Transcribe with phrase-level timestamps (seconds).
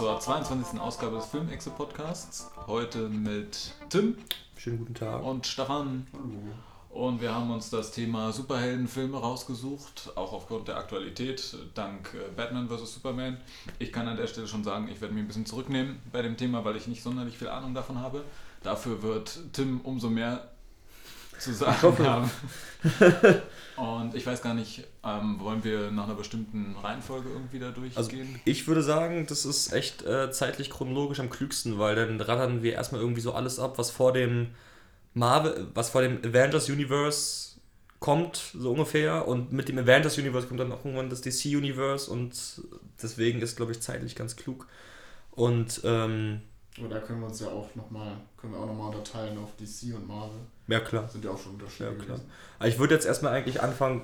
[0.00, 0.80] zur 22.
[0.80, 2.50] Ausgabe des Filmexe Podcasts.
[2.66, 4.16] Heute mit Tim.
[4.56, 5.22] Schönen guten Tag.
[5.22, 6.06] Und Stefan.
[6.14, 7.04] Hallo.
[7.04, 12.70] Und wir haben uns das Thema Superheldenfilme rausgesucht, auch aufgrund der Aktualität, dank äh, Batman
[12.70, 12.94] vs.
[12.94, 13.36] Superman.
[13.78, 16.38] Ich kann an der Stelle schon sagen, ich werde mich ein bisschen zurücknehmen bei dem
[16.38, 18.24] Thema, weil ich nicht sonderlich viel Ahnung davon habe.
[18.62, 20.48] Dafür wird Tim umso mehr
[21.40, 22.30] zu sagen haben.
[23.76, 27.96] Und ich weiß gar nicht, ähm, wollen wir nach einer bestimmten Reihenfolge irgendwie da durchgehen?
[27.96, 28.10] Also
[28.44, 32.74] ich würde sagen, das ist echt äh, zeitlich chronologisch am klügsten, weil dann rattern wir
[32.74, 34.48] erstmal irgendwie so alles ab, was vor dem
[35.14, 37.58] Marvel, was vor dem Avengers Universe
[38.00, 39.26] kommt, so ungefähr.
[39.26, 42.62] Und mit dem Avengers Universe kommt dann auch irgendwann das DC Universe und
[43.02, 44.66] deswegen ist, glaube ich, zeitlich ganz klug.
[45.30, 46.42] Und ähm,
[46.88, 50.06] da können wir uns ja auch nochmal, können wir auch nochmal unterteilen auf DC und
[50.06, 50.40] Marvel.
[50.70, 51.08] Ja, klar.
[51.08, 51.90] Sind ja auch schon Unterschiede.
[51.90, 52.20] Ja, klar.
[52.58, 54.02] Aber ich würde jetzt erstmal eigentlich anfangen,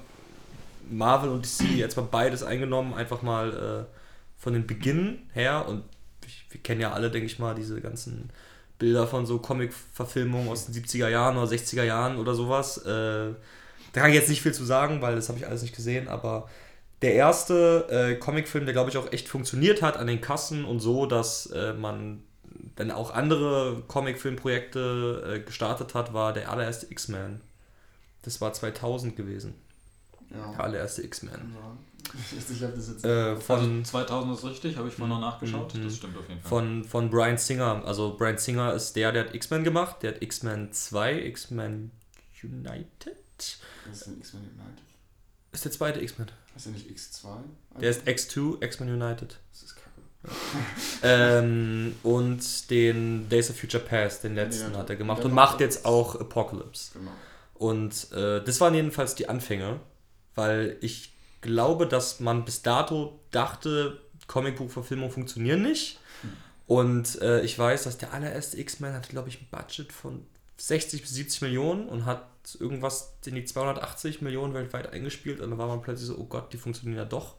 [0.90, 3.96] Marvel und DC jetzt mal beides eingenommen, einfach mal äh,
[4.36, 5.84] von den Beginn her und
[6.24, 8.30] ich, wir kennen ja alle, denke ich mal, diese ganzen
[8.78, 12.78] Bilder von so Comic-Verfilmungen aus den 70er Jahren oder 60er Jahren oder sowas.
[12.78, 13.32] Äh,
[13.92, 16.08] da kann ich jetzt nicht viel zu sagen, weil das habe ich alles nicht gesehen,
[16.08, 16.48] aber
[17.02, 20.80] der erste äh, Comicfilm, der glaube ich auch echt funktioniert hat an den Kassen und
[20.80, 22.22] so, dass äh, man
[22.76, 27.40] dann auch andere Comic-Filmprojekte äh, gestartet hat, war der allererste X-Men.
[28.22, 29.54] Das war 2000 gewesen.
[30.30, 30.52] Ja.
[30.52, 31.56] Der allererste X-Men.
[32.38, 33.04] Ich glaube, das jetzt.
[33.04, 35.74] Äh, von also 2000 ist richtig, habe ich vorhin noch nachgeschaut.
[35.74, 35.84] Mhm.
[35.84, 36.48] Das stimmt auf jeden Fall.
[36.48, 37.82] Von, von Brian Singer.
[37.84, 40.02] Also, Brian Singer ist der, der hat X-Men gemacht.
[40.02, 41.90] Der hat X-Men 2, X-Men
[42.42, 43.16] United.
[43.86, 44.84] Was ist denn X-Men United?
[45.52, 46.30] Ist der zweite X-Men.
[46.54, 47.28] Ist der nicht X2?
[47.80, 49.38] Der ist X2, X-Men United.
[49.52, 49.76] Das ist
[51.02, 55.60] ähm, und den Days of Future Past, den letzten, ja, hat er gemacht und macht
[55.60, 56.92] jetzt auch Apocalypse.
[56.94, 57.10] Genau.
[57.54, 59.80] Und äh, das waren jedenfalls die Anfänge,
[60.34, 65.98] weil ich glaube, dass man bis dato dachte, Comicbuchverfilmungen funktionieren nicht.
[66.66, 70.26] Und äh, ich weiß, dass der allererste X-Men hatte, glaube ich, ein Budget von
[70.56, 72.26] 60 bis 70 Millionen und hat
[72.58, 75.40] irgendwas in die 280 Millionen weltweit eingespielt.
[75.40, 77.36] Und dann war man plötzlich so, oh Gott, die funktionieren ja doch.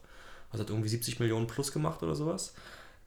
[0.50, 2.54] Also hat irgendwie 70 Millionen plus gemacht oder sowas.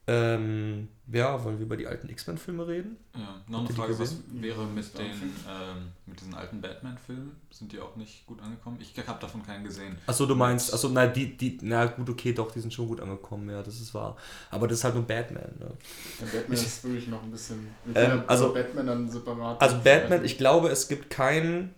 [0.08, 2.98] Ähm, ja, wollen wir über die alten X-Men-Filme reden?
[3.16, 7.36] Ja, noch eine Frage, was wäre mit den ähm, mit diesen alten Batman-Filmen?
[7.52, 8.80] Sind die auch nicht gut angekommen?
[8.80, 9.98] Ich habe davon keinen gesehen.
[10.08, 13.00] Achso, du meinst, achso, na, die, die, na gut, okay, doch, die sind schon gut
[13.00, 14.18] angekommen, ja, das ist wahr.
[14.50, 15.72] Aber das ist halt nur Batman, ne?
[16.20, 17.68] Ja, Batman ich, ist wirklich noch ein bisschen.
[17.94, 19.62] Ähm, also, Batman dann separat.
[19.62, 21.76] Also, Batman, ich glaube, es gibt keinen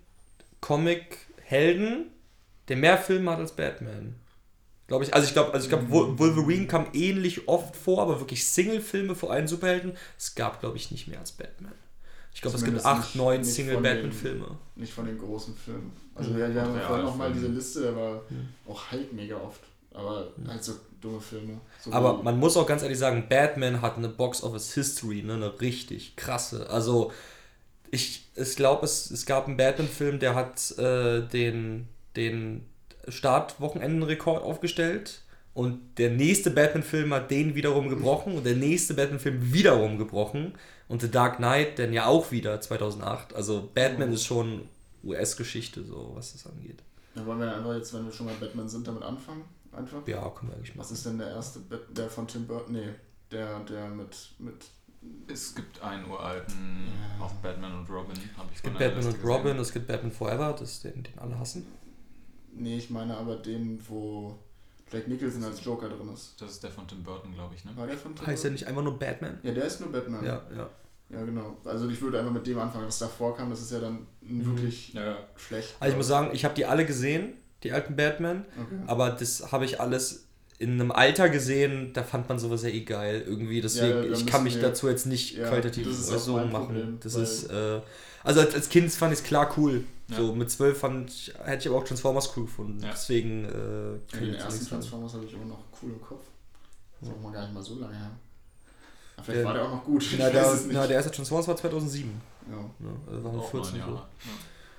[0.61, 2.05] Comic-Helden,
[2.69, 4.15] der mehr Filme hat als Batman.
[4.93, 5.13] Glaube ich.
[5.15, 9.31] Also ich glaube, also ich glaube, Wolverine kam ähnlich oft vor, aber wirklich Single-Filme vor
[9.31, 9.93] allen Superhelden.
[10.19, 11.73] Es gab, glaube ich, nicht mehr als Batman.
[12.31, 14.55] Ich glaube, es gibt acht, neun Single-Batman-Filme.
[14.75, 15.93] Nicht von den großen Filmen.
[16.13, 16.37] Also mhm.
[16.37, 18.49] wir, wir haben ja, vorhin nochmal diese Liste, der war mhm.
[18.67, 19.61] auch halt mega oft.
[19.95, 20.47] Aber mhm.
[20.47, 21.59] halt so dumme Filme.
[21.81, 26.15] So aber man muss auch ganz ehrlich sagen, Batman hat eine Box-Office-History, ne, eine richtig
[26.17, 26.69] krasse.
[26.69, 27.11] Also
[27.89, 32.67] ich, ich glaube, es, es gab einen Batman-Film, der hat äh, den, den
[33.07, 35.21] Startwochenendenrekord aufgestellt.
[35.53, 40.53] Und der nächste Batman-Film hat den wiederum gebrochen und der nächste Batman-Film wiederum gebrochen.
[40.87, 43.35] Und The Dark Knight dann ja auch wieder 2008.
[43.35, 44.15] Also Batman mhm.
[44.15, 44.67] ist schon
[45.03, 46.81] US-Geschichte, so was das angeht.
[47.15, 49.43] Ja, wollen wir einfach jetzt, wenn wir schon mal Batman sind, damit anfangen?
[49.71, 50.07] Einfach?
[50.07, 50.79] Ja, können wir eigentlich machen.
[50.79, 51.59] Was ist denn der erste,
[51.89, 52.73] der von Tim Burton?
[52.73, 52.89] Nee,
[53.31, 54.65] der, der mit, mit
[55.27, 57.25] es gibt einen uralten, ja.
[57.25, 60.55] auch Batman und Robin, habe ich Es gibt Batman und Robin, es gibt Batman Forever,
[60.57, 61.65] das ist den, den alle hassen.
[62.55, 64.37] Nee, ich meine aber den, wo
[64.91, 66.35] Jack Nicholson als Joker drin ist.
[66.39, 67.71] Das ist der von Tim Burton, glaube ich, ne?
[67.75, 69.39] War der von Tim Heißt der nicht einfach nur Batman?
[69.43, 70.23] Ja, der ist nur Batman.
[70.23, 70.69] Ja, ja.
[71.09, 71.57] Ja, genau.
[71.63, 73.49] Also ich würde einfach mit dem anfangen, was davor kam.
[73.49, 74.45] Das ist ja dann mhm.
[74.45, 75.17] wirklich ja.
[75.35, 75.75] schlecht.
[75.79, 77.33] Also ich muss sagen, ich habe die alle gesehen,
[77.63, 78.45] die alten Batman.
[78.59, 78.83] Okay.
[78.87, 80.25] Aber das habe ich alles
[80.59, 83.61] in einem Alter gesehen, da fand man sowas ja eh geil irgendwie.
[83.61, 86.51] Deswegen, ja, ich kann mich dazu jetzt nicht ja, qualitativ so machen.
[86.51, 87.81] Problem, das ist, äh,
[88.23, 89.83] also als, als Kind fand ich es klar cool.
[90.13, 90.19] Ja.
[90.19, 92.81] So mit zwölf fand ich, hätte ich aber auch Transformers cool gefunden.
[92.81, 92.91] Ja.
[92.91, 93.45] Deswegen.
[93.45, 96.25] Äh, ja, den ersten Transformers habe ich immer noch cool im Kopf.
[96.99, 98.11] Das ist auch mal gar nicht mal so lange her.
[99.15, 100.05] Aber vielleicht der, war der auch noch gut.
[100.17, 102.21] Na, der, na, der erste Transformers war 2007.
[102.49, 102.57] Ja.
[102.57, 102.65] ja
[103.07, 103.91] also waren wir 14 Jahre.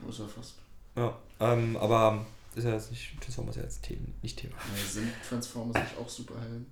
[0.03, 0.09] Ja.
[0.09, 0.55] Ist ja fast.
[0.97, 4.55] Ja, ähm, aber ist ja jetzt nicht Transformers ja jetzt Thema, nicht Thema.
[4.55, 6.67] Ja, sind Transformers nicht auch Superhelden?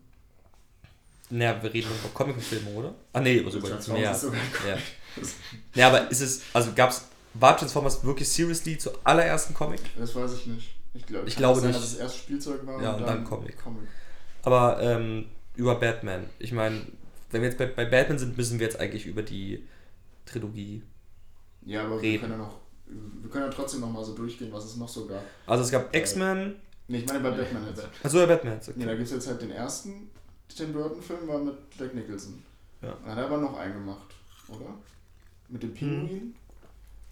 [1.31, 2.94] Naja, wir reden über Comicfilme, oder?
[3.12, 4.23] Ah nee, also über Transformers.
[4.23, 4.75] Ja.
[4.75, 4.79] ja.
[5.75, 9.81] ja, aber ist es, also gab es war Transformers wirklich seriously zur allerersten Comic?
[9.99, 10.75] Das weiß ich nicht.
[10.94, 11.81] Ich, glaub, ich glaube sein, nicht.
[11.82, 13.58] dass das erste Spielzeug war ja, und, dann, dann Comic.
[13.58, 13.88] Comic.
[14.43, 15.26] Aber ähm,
[15.56, 16.29] über Batman.
[16.38, 16.82] Ich meine,
[17.31, 19.67] wenn wir jetzt bei, bei Batman sind, müssen wir jetzt eigentlich über die
[20.26, 20.82] Trilogie
[21.64, 22.12] Ja, aber reden.
[22.12, 22.62] wir können ja noch
[23.23, 25.23] wir können ja trotzdem noch mal so durchgehen, was es noch so gab.
[25.46, 26.56] Also es gab äh, X-Men.
[26.88, 27.88] Nee, ich meine bei Batman jetzt.
[28.02, 28.69] Achso, bei Batman jetzt.
[28.69, 28.78] Okay.
[28.81, 30.11] Nee, da gibt es jetzt halt den ersten,
[30.55, 32.43] Tim Burton-Film war mit Jack Nicholson.
[32.82, 32.96] Ja.
[33.02, 34.14] Dann hat er aber noch einen gemacht,
[34.49, 34.75] oder?
[35.49, 36.35] Mit dem Pinguin.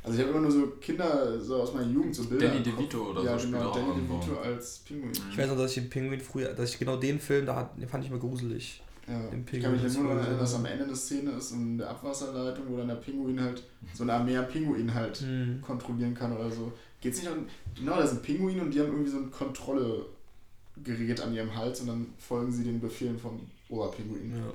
[0.03, 2.49] Also ich habe immer nur so Kinder so aus meiner Jugend so Bilder.
[2.49, 3.49] Danny DeVito oder ja, so.
[3.49, 5.13] Ja, genau, Danny DeVito als Pinguin.
[5.31, 7.81] Ich weiß noch, dass ich den Pinguin früher, dass ich genau den Film, da hat,
[7.81, 8.83] den fand ich immer gruselig.
[9.07, 9.21] Ja,
[9.53, 11.91] ich kann mich ja nur daran erinnern, dass am Ende eine Szene ist in der
[11.91, 15.61] Abwasserleitung, wo dann der Pinguin halt, so eine Armee Pinguin halt mhm.
[15.63, 16.73] kontrollieren kann oder so.
[17.01, 21.35] Geht's nicht um, genau, da sind Pinguine und die haben irgendwie so ein Kontrollegerät an
[21.35, 24.33] ihrem Hals und dann folgen sie den Befehlen vom Oberpinguin.
[24.37, 24.53] Ja.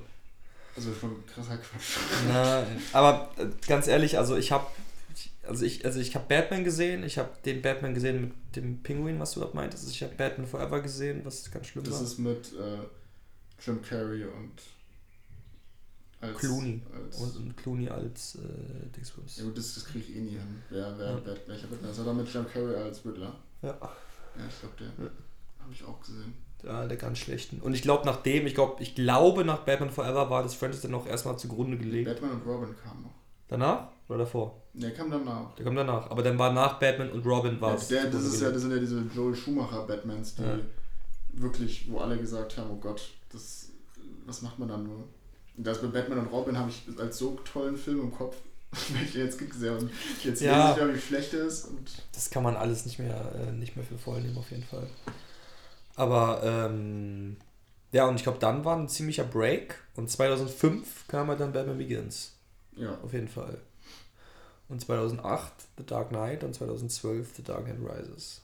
[0.74, 1.98] Also schon krasser Quatsch.
[2.28, 2.62] Na,
[2.92, 4.66] aber äh, ganz ehrlich, also ich habe
[5.46, 9.18] also ich, also ich habe Batman gesehen, ich habe den Batman gesehen mit dem Pinguin,
[9.18, 9.90] was du gerade meintest.
[9.90, 12.00] Ich habe Batman Forever gesehen, was ganz schlimm das war.
[12.00, 12.78] Das ist mit äh,
[13.64, 14.62] Jim Carrey und
[16.20, 16.82] als, Clooney.
[16.92, 19.38] Als und, und Clooney als äh, Dingsbums.
[19.38, 20.62] Ja gut, das, das kriege ich eh nie hin.
[20.70, 21.20] Wer, wer, ja.
[21.24, 22.00] wer, welcher Batman ist?
[22.00, 23.34] Oder mit Jim Carrey als Riddler?
[23.62, 23.78] Ja.
[23.80, 25.10] Ja, ich glaube, der ja.
[25.60, 26.34] habe ich auch gesehen.
[26.62, 27.60] Ja, der ganz schlechten.
[27.60, 30.94] Und ich glaube, nachdem, ich glaube, ich glaube, nach Batman Forever war das Franchise dann
[30.94, 32.08] auch erstmal zugrunde gelegt.
[32.08, 33.14] Batman und Robin kamen noch.
[33.48, 34.62] Danach oder davor?
[34.72, 35.54] Der kam danach.
[35.54, 36.10] Der kam danach.
[36.10, 37.90] Aber dann war nach Batman und Robin war es.
[37.90, 40.58] Ja, das, ist ja, das sind ja diese Joel Schumacher Batmans, die ja.
[41.32, 43.70] wirklich, wo alle gesagt haben, oh Gott, das,
[44.24, 45.08] was macht man dann nur?
[45.56, 48.36] Und das bei Batman und Robin habe ich als so tollen Film im Kopf,
[48.92, 49.90] welcher jetzt sehr und
[50.22, 51.66] jetzt ja, nicht mehr, wie schlecht er ist.
[51.66, 54.64] Und das kann man alles nicht mehr, äh, nicht mehr für voll nehmen, auf jeden
[54.64, 54.86] Fall.
[55.96, 57.38] Aber, ähm,
[57.92, 61.78] ja, und ich glaube, dann war ein ziemlicher Break und 2005 kam halt dann Batman
[61.78, 62.34] Begins.
[62.76, 62.98] Ja.
[63.02, 63.58] Auf jeden Fall.
[64.68, 68.42] Und 2008 The Dark Knight und 2012 The Dark Knight Rises.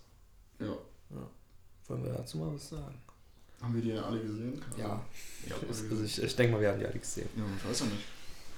[0.61, 0.67] Ja.
[0.67, 1.31] ja.
[1.89, 3.01] Wollen wir dazu mal was sagen?
[3.61, 4.63] Haben wir die ja alle gesehen?
[4.77, 5.01] Ja.
[5.49, 7.29] ja also ich, ich denke mal, wir haben die alle gesehen.
[7.37, 8.05] Ja, ich weiß ja nicht.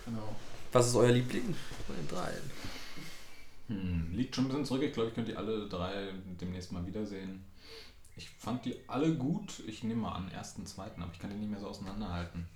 [0.05, 0.37] Genau.
[0.73, 1.55] Was ist euer Liebling
[1.89, 2.51] bei den dreien?
[3.69, 4.83] Hm, liegt schon ein bisschen zurück.
[4.83, 6.09] Ich glaube, ich könnte die alle drei
[6.41, 7.45] demnächst mal wiedersehen.
[8.17, 9.63] Ich fand die alle gut.
[9.67, 12.47] Ich nehme mal an, ersten, zweiten, aber ich kann die nicht mehr so auseinanderhalten.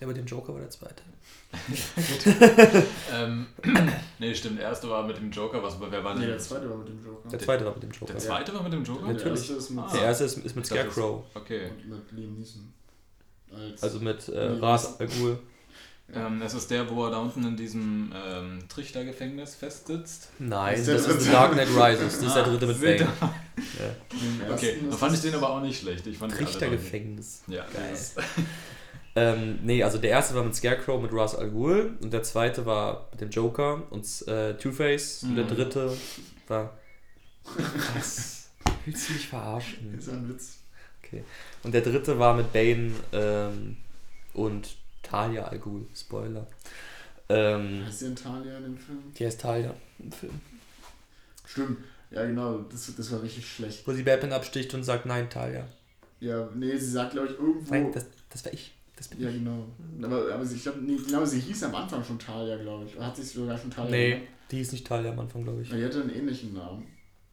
[0.00, 1.02] Der mit dem Joker war der zweite.
[3.12, 3.46] ähm,
[4.18, 4.58] nee, stimmt.
[4.58, 5.62] Der erste war mit dem Joker.
[5.62, 6.22] Was, wer war denn?
[6.22, 7.28] Nee, der zweite war mit dem Joker.
[7.28, 8.12] Der zweite war mit dem Joker.
[8.12, 9.06] Der zweite war mit dem Joker?
[9.06, 9.22] Natürlich.
[9.22, 9.92] Der erste ist mit, ah.
[9.92, 11.24] der erste ist, ist mit Scarecrow.
[11.34, 11.70] Okay.
[11.70, 12.72] Und mit Liam Neeson.
[13.50, 15.38] Als also mit äh, Ras Al Ghul.
[16.14, 20.30] Ähm, das ist der, wo er da unten in diesem ähm, Trichtergefängnis festsitzt.
[20.38, 22.18] Nein, das, das ist The Dark Knight Rises.
[22.18, 23.00] Das ist der dritte mit Bane.
[23.00, 24.52] ja.
[24.54, 26.06] Okay, da fand ich den aber auch nicht schlecht.
[26.06, 27.42] Ich fand Trichtergefängnis.
[27.46, 27.66] Ja.
[27.72, 27.96] Geil.
[29.18, 32.64] Ähm, nee, also der erste war mit Scarecrow mit Ra's al Ghul und der zweite
[32.66, 35.30] war mit dem Joker und äh, Two-Face mhm.
[35.30, 35.48] und der mhm.
[35.48, 35.96] dritte
[36.46, 36.78] war.
[37.94, 38.50] Was?
[38.84, 39.92] Willst du mich verarschen?
[39.96, 40.58] Das ist ein Witz.
[41.02, 41.24] Okay.
[41.64, 43.76] Und der dritte war mit Bane ähm,
[44.34, 45.86] und Talia al Ghul.
[45.96, 46.46] Spoiler.
[47.28, 49.02] Ähm, heißt die Talia in dem Film?
[49.18, 50.40] Die heißt Talia im Film.
[51.44, 51.78] Stimmt.
[52.10, 52.58] Ja, genau.
[52.70, 53.86] Das, das war richtig schlecht.
[53.86, 55.66] Wo sie Batman absticht und sagt, nein, Talia.
[56.20, 57.72] Ja, nee, sie sagt, glaube ich, irgendwo.
[57.72, 58.77] Nein, das, das war ich.
[58.98, 59.64] Das bin ja, genau.
[60.02, 62.96] Aber, aber ich glaube, nee, genau, sie hieß am Anfang schon Talia, glaube ich.
[62.96, 64.28] Oder hat sich sogar schon Talia Nee, genannt?
[64.50, 65.70] die hieß nicht Talia am Anfang, glaube ich.
[65.70, 66.84] Ja, die hatte einen ähnlichen Namen.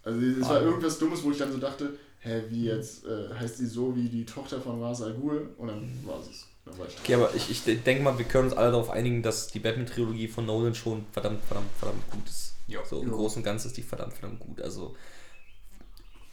[0.03, 3.33] Also es ah, war irgendwas Dummes, wo ich dann so dachte, hä, wie jetzt, äh,
[3.33, 5.49] heißt die so wie die Tochter von Ra's al Ghul?
[5.57, 6.05] Und dann mhm.
[6.05, 6.47] war es.
[6.67, 10.27] Okay, aber ich, ich denke mal, wir können uns alle darauf einigen, dass die Batman-Trilogie
[10.27, 12.55] von Nolan schon verdammt, verdammt, verdammt gut ist.
[12.67, 12.79] Jo.
[12.87, 13.15] So im jo.
[13.15, 14.61] Großen und Ganzen ist die verdammt, verdammt gut.
[14.61, 14.95] Also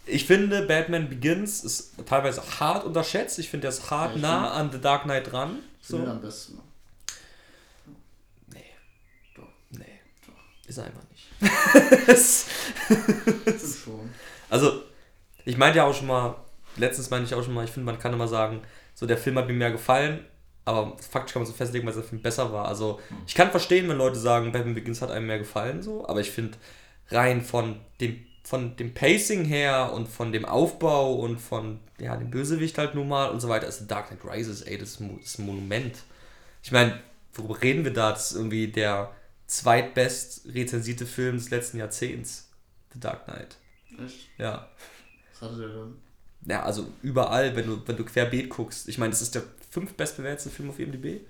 [0.06, 3.38] ich finde, Batman Begins ist teilweise hart unterschätzt.
[3.38, 5.58] Ich finde, der ist hart ja, nah an The Dark Knight dran.
[5.80, 5.98] So.
[5.98, 6.58] am besten.
[8.52, 8.64] Nee.
[9.36, 9.48] Doch.
[9.70, 10.00] Nee.
[10.26, 10.68] Doch.
[10.68, 11.28] Ist er einfach nicht.
[12.06, 12.46] das
[13.46, 14.10] ist schon.
[14.50, 14.82] Also,
[15.44, 16.36] ich meinte ja auch schon mal,
[16.76, 18.62] letztens meinte ich auch schon mal, ich finde, man kann immer sagen,
[18.94, 20.24] so der Film hat mir mehr gefallen,
[20.64, 22.66] aber faktisch kann man so festlegen, weil der Film besser war.
[22.66, 23.18] Also, hm.
[23.26, 26.30] ich kann verstehen, wenn Leute sagen, Batman Begins hat einem mehr gefallen, so, aber ich
[26.30, 26.58] finde,
[27.10, 32.30] rein von dem von dem Pacing her und von dem Aufbau und von ja, dem
[32.30, 35.38] Bösewicht halt nun mal und so weiter ist The Dark Knight Rises, ey, das ist
[35.38, 35.96] ein Monument.
[36.62, 37.00] Ich meine,
[37.32, 38.10] worüber reden wir da?
[38.10, 39.10] Das ist irgendwie der
[39.46, 42.50] zweitbest rezensierte Film des letzten Jahrzehnts.
[42.92, 43.56] The Dark Knight.
[44.04, 44.28] Echt?
[44.36, 44.68] Ja.
[45.32, 45.96] Was hatte der dann?
[46.44, 48.86] Ja, also überall, wenn du, wenn du querbeet guckst.
[48.86, 51.22] Ich meine, das ist der fünf bestbewertete Film auf IMDb.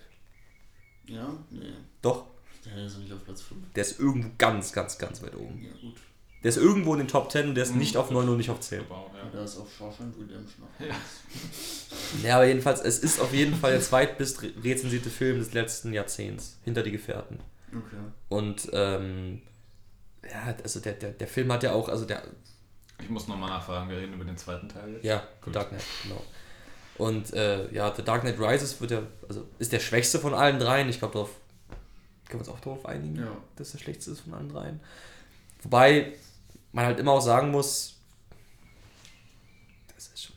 [1.06, 1.32] Ja?
[1.50, 1.72] Nee.
[2.00, 2.26] Doch.
[2.64, 3.60] Der ist nicht auf Platz 5.
[3.76, 5.62] Der ist irgendwo ganz, ganz, ganz weit oben.
[5.62, 6.00] Ja, gut.
[6.42, 7.78] Der ist irgendwo in den Top 10 und der ist mhm.
[7.78, 8.80] nicht auf 9 und nicht auf 10.
[8.80, 10.66] Ja, der ist auf Shawshank Redemption.
[10.80, 12.28] Ja.
[12.28, 16.58] ja, aber jedenfalls, es ist auf jeden Fall der zweitbest rezensierte Film des letzten Jahrzehnts.
[16.64, 17.38] Hinter die Gefährten.
[17.68, 17.96] Okay.
[18.28, 19.42] Und, ähm,
[20.28, 22.22] ja, also der, der, der Film hat ja auch, also der...
[23.00, 25.04] Ich muss nochmal nachfragen, wir reden über den zweiten Teil jetzt.
[25.04, 25.54] Ja, Gut.
[25.54, 26.22] Dark Knight, genau.
[26.98, 30.58] Und äh, ja, The Dark Knight Rises wird ja, also ist der schwächste von allen
[30.58, 30.88] dreien.
[30.88, 31.30] Ich glaube, darauf
[32.28, 33.36] können wir uns auch darauf einigen, ja.
[33.56, 34.80] dass der schlechteste ist von allen dreien.
[35.62, 36.12] Wobei,
[36.72, 37.96] man halt immer auch sagen muss,
[39.94, 40.36] das ist schon.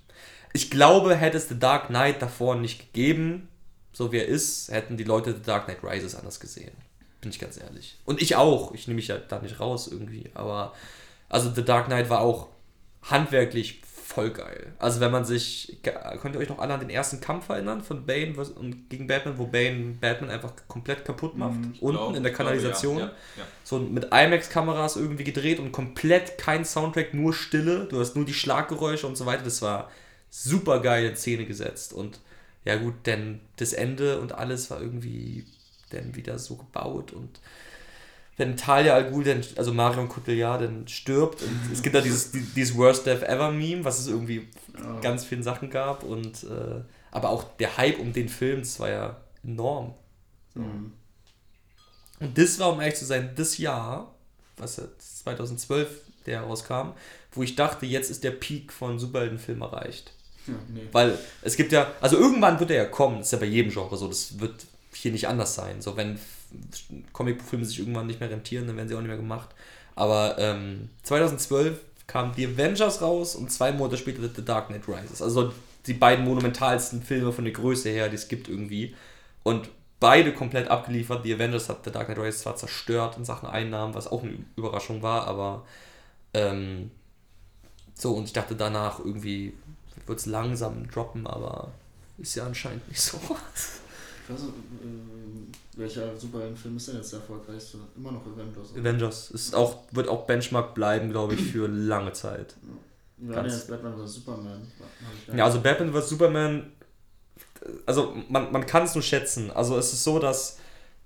[0.53, 3.47] ich glaube, hätte es The Dark Knight davor nicht gegeben,
[3.93, 6.73] so wie er ist, hätten die Leute The Dark Knight Rises anders gesehen.
[7.21, 7.97] Bin ich ganz ehrlich.
[8.05, 8.73] Und ich auch.
[8.73, 10.29] Ich nehme mich ja da nicht raus irgendwie.
[10.35, 10.73] Aber,
[11.29, 12.49] also The Dark Knight war auch
[13.01, 13.81] handwerklich
[14.15, 14.73] voll geil.
[14.79, 15.77] Also wenn man sich,
[16.21, 19.37] könnt ihr euch noch alle an den ersten Kampf erinnern von Bane und gegen Batman,
[19.37, 22.97] wo Bane Batman einfach komplett kaputt macht, mhm, unten glaub, in der Kanalisation.
[22.97, 23.41] Glaube, ja.
[23.41, 23.47] Ja, ja.
[23.65, 27.87] So mit IMAX-Kameras irgendwie gedreht und komplett kein Soundtrack, nur Stille.
[27.89, 29.43] Du hast nur die Schlaggeräusche und so weiter.
[29.43, 29.91] Das war
[30.29, 31.91] super geil in Szene gesetzt.
[31.91, 32.19] Und
[32.63, 35.45] ja gut, denn das Ende und alles war irgendwie
[35.89, 37.39] dann wieder so gebaut und
[38.37, 42.31] wenn Talia Al Ghul, dann, also Marion Cotillard, dann stirbt und es gibt da dieses,
[42.31, 45.01] dieses Worst Death Ever Meme, was es irgendwie oh.
[45.01, 48.89] ganz vielen Sachen gab und äh, aber auch der Hype um den Film, das war
[48.89, 49.93] ja enorm.
[50.53, 50.59] So.
[50.59, 50.91] Mhm.
[52.19, 54.13] Und das war, um ehrlich zu sein, das Jahr,
[54.57, 56.89] was 2012 der rauskam,
[57.31, 60.13] wo ich dachte, jetzt ist der Peak von Superheldenfilmen erreicht.
[60.47, 60.87] Ja, nee.
[60.91, 63.71] Weil es gibt ja, also irgendwann wird er ja kommen, das ist ja bei jedem
[63.71, 65.81] Genre so, das wird hier nicht anders sein.
[65.81, 66.19] So, wenn
[67.13, 69.49] Comicfilme sich irgendwann nicht mehr rentieren, dann werden sie auch nicht mehr gemacht.
[69.95, 75.21] Aber ähm, 2012 kam The Avengers raus und zwei Monate später The Dark Knight Rises.
[75.21, 75.53] Also
[75.87, 78.95] die beiden monumentalsten Filme von der Größe her, die es gibt irgendwie.
[79.43, 81.23] Und beide komplett abgeliefert.
[81.23, 84.37] The Avengers hat The Dark Knight Rises zwar zerstört in Sachen Einnahmen, was auch eine
[84.55, 85.65] Überraschung war, aber
[86.33, 86.91] ähm,
[87.93, 89.53] so und ich dachte danach irgendwie
[90.05, 91.71] wird es langsam droppen, aber
[92.17, 93.19] ist ja anscheinend nicht so.
[94.25, 97.77] Ich weiß nicht, äh, welcher Superheldenfilm ist denn jetzt der erfolgreichste?
[97.95, 98.71] Immer noch Avengers.
[98.71, 98.81] Oder?
[98.81, 99.31] Avengers.
[99.31, 102.55] Ist auch, wird auch Benchmark bleiben, glaube ich, für lange Zeit.
[103.21, 104.15] Ja, ja jetzt Batman vs.
[104.15, 104.67] Superman.
[105.35, 106.09] Ja, also Batman vs.
[106.09, 106.71] Superman,
[107.85, 109.51] also man, man kann es nur schätzen.
[109.51, 110.57] Also es ist so, dass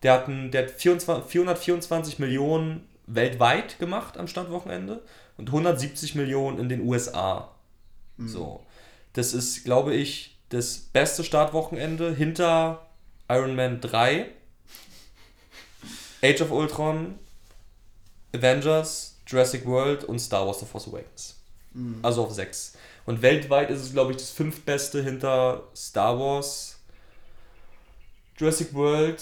[0.04, 5.02] der hat, ein, der hat 24, 424 Millionen weltweit gemacht am Standwochenende
[5.38, 7.52] und 170 Millionen in den USA.
[8.16, 8.28] Mhm.
[8.30, 8.66] So.
[9.14, 12.89] Das ist, glaube ich, das beste Startwochenende hinter
[13.30, 14.28] Iron Man 3,
[16.24, 17.20] Age of Ultron,
[18.34, 21.40] Avengers, Jurassic World und Star Wars The Force Awakens.
[21.74, 22.00] Mhm.
[22.02, 22.78] Also auf 6.
[23.06, 26.80] Und weltweit ist es, glaube ich, das fünftbeste hinter Star Wars,
[28.38, 29.22] Jurassic World,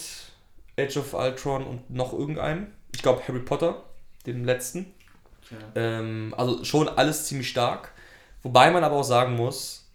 [0.77, 2.67] Age of Ultron und noch irgendeinem.
[2.93, 3.83] Ich glaube Harry Potter,
[4.25, 4.93] dem letzten.
[5.45, 5.61] Okay.
[5.75, 7.91] Ähm, also schon alles ziemlich stark.
[8.43, 9.86] Wobei man aber auch sagen muss,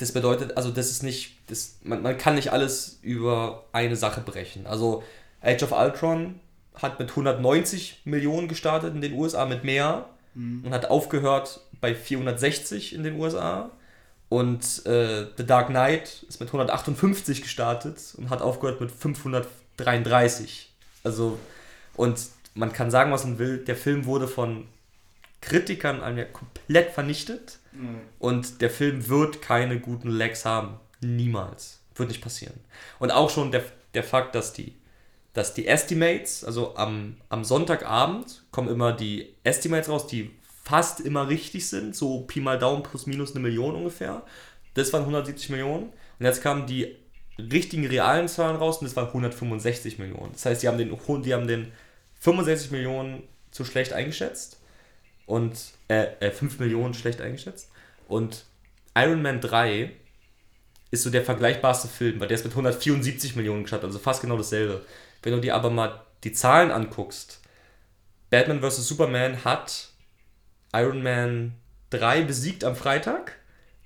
[0.00, 4.22] das bedeutet, also das ist nicht, das, man, man kann nicht alles über eine Sache
[4.22, 4.66] brechen.
[4.66, 5.02] Also
[5.42, 6.40] Age of Ultron
[6.74, 10.64] hat mit 190 Millionen gestartet in den USA mit mehr mhm.
[10.64, 13.70] und hat aufgehört bei 460 in den USA.
[14.30, 20.70] Und äh, The Dark Knight ist mit 158 gestartet und hat aufgehört mit 533.
[21.04, 21.38] Also,
[21.94, 22.18] und
[22.54, 24.66] man kann sagen, was man will, der Film wurde von
[25.42, 26.00] Kritikern
[26.32, 27.58] komplett vernichtet.
[27.72, 28.00] Mhm.
[28.18, 30.78] Und der Film wird keine guten Lags haben.
[31.00, 31.80] Niemals.
[31.94, 32.60] Wird nicht passieren.
[32.98, 34.74] Und auch schon der, der Fakt, dass die,
[35.32, 40.30] dass die Estimates, also am, am Sonntagabend kommen immer die Estimates raus, die
[40.64, 44.22] fast immer richtig sind, so Pi mal Daumen plus minus eine Million ungefähr.
[44.74, 45.84] Das waren 170 Millionen.
[46.18, 46.96] Und jetzt kamen die
[47.38, 50.32] richtigen realen Zahlen raus und das waren 165 Millionen.
[50.32, 51.72] Das heißt, die haben den, die haben den
[52.20, 54.59] 65 Millionen zu schlecht eingeschätzt
[55.30, 55.56] und
[55.88, 57.70] äh, äh, 5 Millionen schlecht eingeschätzt.
[58.08, 58.44] Und
[58.96, 59.92] Iron Man 3
[60.90, 64.36] ist so der vergleichbarste Film, weil der ist mit 174 Millionen gestartet, also fast genau
[64.36, 64.84] dasselbe.
[65.22, 67.40] Wenn du dir aber mal die Zahlen anguckst,
[68.28, 68.88] Batman vs.
[68.88, 69.90] Superman hat
[70.72, 71.54] Iron Man
[71.90, 73.36] 3 besiegt am Freitag,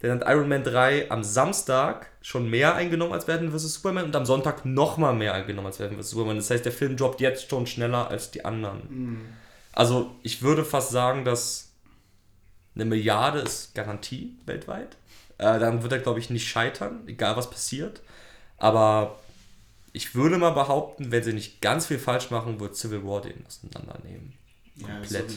[0.01, 3.75] dann hat Iron Man 3 am Samstag schon mehr eingenommen als Batman vs.
[3.75, 6.11] Superman und am Sonntag nochmal mehr eingenommen als Batman vs.
[6.11, 6.37] Superman.
[6.37, 8.81] Das heißt, der Film droppt jetzt schon schneller als die anderen.
[8.89, 9.44] Mhm.
[9.75, 11.73] Also ich würde fast sagen, dass
[12.75, 14.97] eine Milliarde ist Garantie weltweit.
[15.38, 18.00] Äh, dann wird er, glaube ich, nicht scheitern, egal was passiert.
[18.57, 19.19] Aber
[19.93, 23.45] ich würde mal behaupten, wenn sie nicht ganz viel falsch machen, wird Civil War den
[23.47, 24.33] auseinandernehmen.
[24.81, 25.31] Komplett.
[25.31, 25.37] Ja,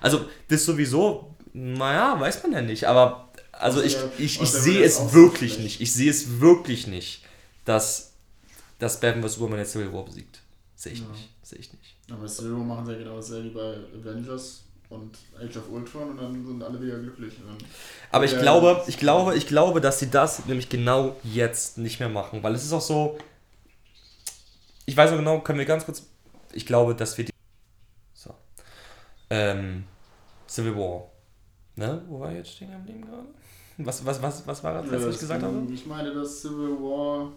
[0.00, 2.84] also das sowieso, naja, weiß man ja nicht.
[2.84, 5.80] Aber also ich, ich, ich sehe es wirklich nicht.
[5.80, 7.24] Ich sehe es wirklich nicht,
[7.64, 8.12] dass,
[8.78, 9.34] dass Batman vs.
[9.34, 10.40] Superman jetzt Civil War besiegt.
[10.76, 11.08] Sehe ich ja.
[11.08, 11.28] nicht.
[11.42, 11.77] Sehe ich nicht.
[12.10, 16.10] Aber Civil War machen sie ja genau dasselbe wie bei Avengers und Age of Ultron
[16.10, 17.34] und dann sind alle wieder glücklich.
[18.10, 22.08] Aber ich glaube, ich glaube, ich glaube, dass sie das nämlich genau jetzt nicht mehr
[22.08, 23.18] machen, weil es ist auch so.
[24.86, 26.06] Ich weiß noch genau, können wir ganz kurz.
[26.52, 27.32] Ich glaube, dass wir die.
[28.14, 28.34] So.
[29.28, 29.84] Ähm,
[30.48, 31.10] Civil War.
[31.76, 32.02] Ne?
[32.08, 33.28] Wo war jetzt stehen geblieben gerade?
[33.76, 35.62] Was, was, was, was war das, was ich gesagt habe?
[35.72, 37.30] Ich meine, dass Civil War.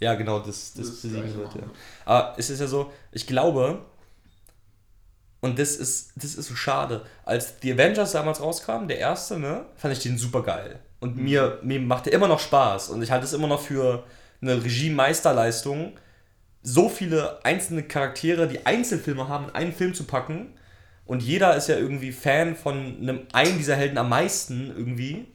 [0.00, 1.54] Ja, genau, das, das, das besiegen wird.
[1.54, 1.62] Ja.
[2.04, 3.86] Aber es ist ja so, ich glaube,
[5.46, 7.02] Und das ist, das ist so schade.
[7.24, 10.80] Als The Avengers damals rauskam, der erste, ne, fand ich den super geil.
[10.98, 11.22] Und mhm.
[11.22, 12.90] mir, mir macht der immer noch Spaß.
[12.90, 14.02] Und ich halte es immer noch für
[14.42, 15.92] eine Regie-Meisterleistung,
[16.62, 20.52] so viele einzelne Charaktere, die Einzelfilme haben, in einen Film zu packen.
[21.04, 25.28] Und jeder ist ja irgendwie Fan von einem einen dieser Helden am meisten irgendwie.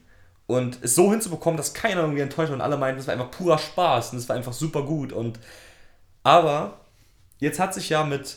[0.46, 3.30] Und es so hinzubekommen, dass keiner irgendwie enttäuscht wird und alle meinen, das war einfach
[3.30, 5.14] purer Spaß und das war einfach super gut.
[5.14, 5.38] Und
[6.22, 6.80] aber
[7.38, 8.36] jetzt hat sich ja mit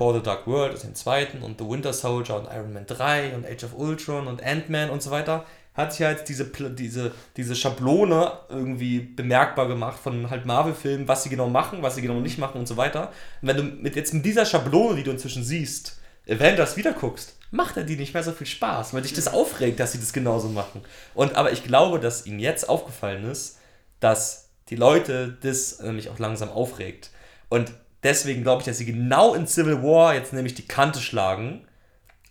[0.00, 3.34] Thor The Dark World, also den zweiten, und The Winter Soldier und Iron Man 3
[3.34, 7.54] und Age of Ultron und Ant-Man und so weiter, hat sich jetzt diese, diese, diese
[7.54, 12.38] Schablone irgendwie bemerkbar gemacht von halt Marvel-Filmen, was sie genau machen, was sie genau nicht
[12.38, 13.12] machen und so weiter.
[13.42, 17.36] Und wenn du mit jetzt mit dieser Schablone, die du inzwischen siehst, Avengers wieder guckst,
[17.50, 20.14] macht er die nicht mehr so viel Spaß, weil dich das aufregt, dass sie das
[20.14, 20.80] genauso machen.
[21.12, 23.58] Und aber ich glaube, dass ihnen jetzt aufgefallen ist,
[24.00, 27.10] dass die Leute das nämlich auch langsam aufregt.
[27.50, 27.70] Und
[28.02, 31.62] deswegen glaube ich, dass sie genau in Civil War jetzt nämlich die Kante schlagen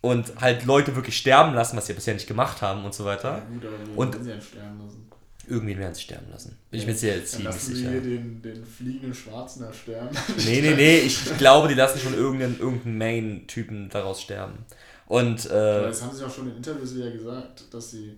[0.00, 3.38] und halt Leute wirklich sterben lassen, was sie bisher nicht gemacht haben und so weiter.
[3.38, 5.06] Ja, gut, aber und sie halt sterben lassen.
[5.46, 6.56] Irgendwie werden sie sterben lassen.
[6.70, 7.76] Bin ja, ich mir sehr ziemlich sicher.
[7.76, 10.16] Sie hier den, den fliegenden Schwarzen da sterben.
[10.36, 14.64] nee, nee, nee, ich glaube, die lassen schon irgendeinen, irgendeinen Main-Typen daraus sterben.
[15.06, 18.16] Und, äh, das haben sie auch schon in Interviews wieder gesagt, dass sie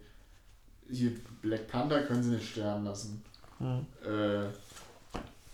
[0.90, 3.22] hier Black Panther können sie nicht sterben lassen.
[3.58, 3.86] Hm.
[4.04, 4.48] Äh,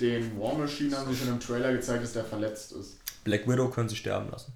[0.01, 2.99] den War Machine haben sie schon im Trailer gezeigt, dass der verletzt ist.
[3.25, 4.53] Black Widow können sie sterben lassen.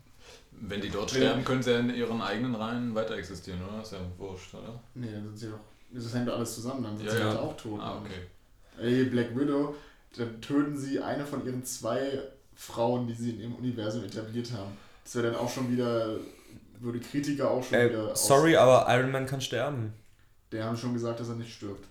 [0.52, 3.78] Wenn die dort sterben, können sie ja in ihren eigenen Reihen weiter existieren, oder?
[3.78, 4.80] Das ist ja wurscht, oder?
[4.94, 5.58] Nee, dann sind sie doch.
[5.90, 7.28] Das hängt doch alles zusammen, dann sind ja, sie ja.
[7.28, 7.80] halt auch tot.
[7.80, 8.20] Ah, okay.
[8.80, 9.74] Ey, Black Widow,
[10.16, 12.20] dann töten sie eine von ihren zwei
[12.54, 14.76] Frauen, die sie in ihrem Universum etabliert haben.
[15.04, 16.16] Das wäre dann auch schon wieder.
[16.78, 18.16] Würde Kritiker auch schon äh, wieder.
[18.16, 19.92] Sorry, aber Iron Man kann sterben.
[20.50, 21.86] Der haben schon gesagt, dass er nicht stirbt.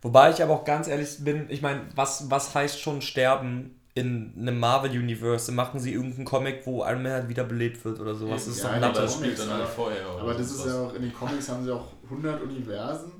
[0.00, 3.74] Wobei ich aber auch ganz ehrlich bin, ich meine, was, was heißt schon sterben?
[3.98, 8.44] in einem Marvel-Universe machen sie irgendeinen Comic, wo Iron Man halt wiederbelebt wird oder sowas.
[8.44, 10.06] Das ist ja, doch das spielt dann halt vorher.
[10.06, 13.12] Aber das ist ja auch, in den Comics haben sie auch 100 Universen.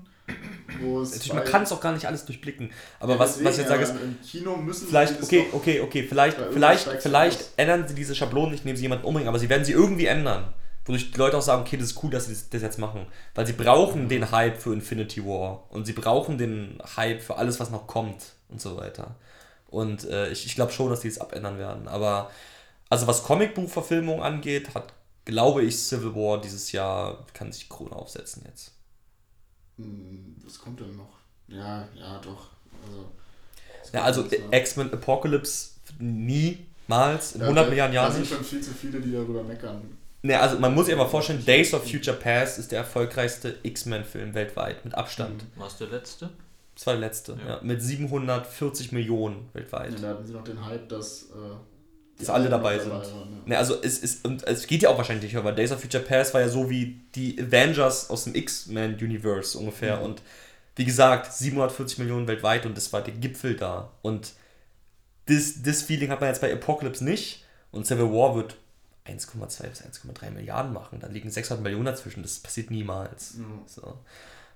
[0.80, 2.70] Wo es Natürlich, man kann es auch gar nicht alles durchblicken.
[3.00, 5.80] Aber ja, was, deswegen, was ich jetzt sage ist, im Kino müssen vielleicht, okay, okay,
[5.80, 9.48] okay, vielleicht, vielleicht, vielleicht ändern sie diese Schablone nicht, indem sie jemanden umbringen, aber sie
[9.48, 10.52] werden sie irgendwie ändern.
[10.88, 13.06] Wodurch die Leute auch sagen, okay, das ist cool, dass sie das, das jetzt machen.
[13.34, 15.70] Weil sie brauchen den Hype für Infinity War.
[15.70, 19.16] Und sie brauchen den Hype für alles, was noch kommt und so weiter.
[19.68, 21.88] Und äh, ich, ich glaube schon, dass die es abändern werden.
[21.88, 22.30] Aber
[22.88, 24.94] also was Comicbuchverfilmung angeht, hat,
[25.26, 28.72] glaube ich, Civil War dieses Jahr, kann sich Krone aufsetzen jetzt.
[29.76, 31.18] Hm, was kommt denn noch?
[31.48, 32.48] Ja, ja, doch.
[32.86, 33.10] Also,
[33.92, 38.08] ja, also X-Men Apocalypse niemals in ja, 100 Milliarden Jahren.
[38.08, 39.98] Da sind schon viel zu viele, die darüber meckern.
[40.22, 44.34] Ne, also man muss sich aber vorstellen, Days of Future Past ist der erfolgreichste X-Men-Film
[44.34, 45.44] weltweit, mit Abstand.
[45.56, 46.30] Was der letzte?
[46.74, 47.56] Das war der letzte, ja.
[47.56, 47.60] ja.
[47.62, 49.92] Mit 740 Millionen weltweit.
[49.92, 51.24] Ja, da hatten sie noch den Hype, dass.
[51.24, 51.56] Äh,
[52.18, 52.90] dass alle dabei sind.
[52.90, 53.42] Dabei waren, ja.
[53.46, 56.02] ne, also es ist, und es geht ja auch wahrscheinlich nicht, weil Days of Future
[56.02, 59.98] Past war ja so wie die Avengers aus dem X-Men-Universe ungefähr.
[59.98, 60.02] Mhm.
[60.02, 60.22] Und
[60.74, 63.92] wie gesagt, 740 Millionen weltweit und das war der Gipfel da.
[64.02, 64.32] Und
[65.26, 67.44] das, das Feeling hat man jetzt bei Apocalypse nicht.
[67.70, 68.56] Und Civil War wird
[69.08, 71.00] 1,2 bis 1,3 Milliarden machen.
[71.00, 72.22] Da liegen 600 Millionen dazwischen.
[72.22, 73.34] Das passiert niemals.
[73.34, 73.62] Mhm.
[73.66, 73.98] So.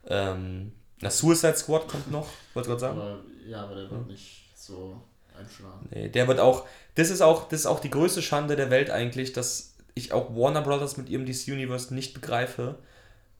[0.06, 3.00] Ähm, na, Suicide Squad kommt noch, wollte gerade sagen.
[3.00, 4.12] Aber, ja, aber der wird ja.
[4.12, 5.00] nicht so
[5.38, 5.88] einschlagen.
[5.90, 8.90] Nee, der wird auch, das ist auch, das ist auch die größte Schande der Welt
[8.90, 12.78] eigentlich, dass ich auch Warner Brothers mit ihrem DC Universe nicht begreife.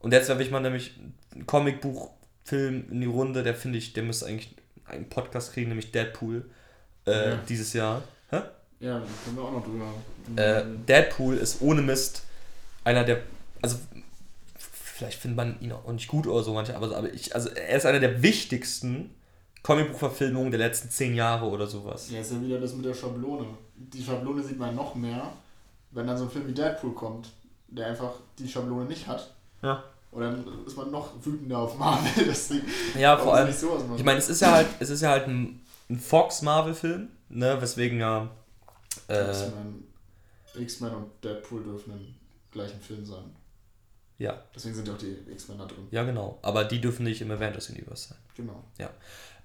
[0.00, 0.98] Und jetzt werfe ich mal nämlich
[1.34, 5.92] ein Comicbuchfilm in die Runde, der finde ich, der müsste eigentlich einen Podcast kriegen, nämlich
[5.92, 6.50] Deadpool
[7.06, 7.36] äh, ja.
[7.48, 8.02] dieses Jahr.
[8.30, 8.40] Hä?
[8.82, 9.86] Ja, können wir auch noch drüber.
[10.36, 12.24] Äh, Deadpool ist ohne Mist
[12.82, 13.22] einer der,
[13.62, 13.76] also
[14.56, 17.76] vielleicht findet man ihn auch nicht gut oder so manche, aber, aber ich, also er
[17.76, 19.14] ist einer der wichtigsten
[19.62, 22.10] Comicbuchverfilmungen der letzten zehn Jahre oder sowas.
[22.10, 23.46] Ja, ist ja wieder das mit der Schablone.
[23.76, 25.32] Die Schablone sieht man noch mehr,
[25.92, 27.30] wenn dann so ein Film wie Deadpool kommt,
[27.68, 29.32] der einfach die Schablone nicht hat.
[29.62, 29.84] Ja.
[30.10, 32.10] Und dann ist man noch wütender auf Marvel,
[32.94, 33.54] die Ja, vor allem.
[33.96, 38.00] Ich meine, es ist ja halt, es ist ja halt ein, ein Fox-Marvel-Film, ne, weswegen
[38.00, 38.28] ja.
[39.08, 42.14] Äh, X-Men und Deadpool dürfen im
[42.50, 43.24] gleichen Film sein.
[44.18, 44.42] Ja.
[44.54, 45.88] Deswegen sind ja auch die X-Men da drin.
[45.90, 46.38] Ja, genau.
[46.42, 48.18] Aber die dürfen nicht im Avengers Universe sein.
[48.36, 48.62] Genau.
[48.78, 48.90] Ja.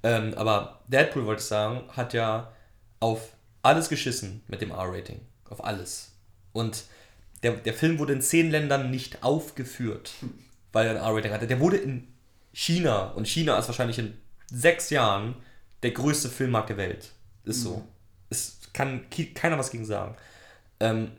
[0.04, 2.52] Ähm, aber Deadpool, wollte ich sagen, hat ja
[3.00, 5.20] auf alles geschissen mit dem R-Rating.
[5.50, 6.12] Auf alles.
[6.54, 6.84] Und
[7.44, 10.34] der, der Film wurde in zehn Ländern nicht aufgeführt, hm.
[10.74, 11.48] weil er ein R-Rating hatte.
[11.48, 12.08] Der wurde in
[12.54, 14.18] China, und China ist wahrscheinlich in
[14.52, 15.36] sechs Jahren
[15.84, 17.12] der größte Filmmarkt der Welt.
[17.44, 17.78] Ist so.
[17.78, 17.84] Mhm.
[18.78, 20.16] Kann keiner was gegen sagen.
[20.80, 21.12] Ähm,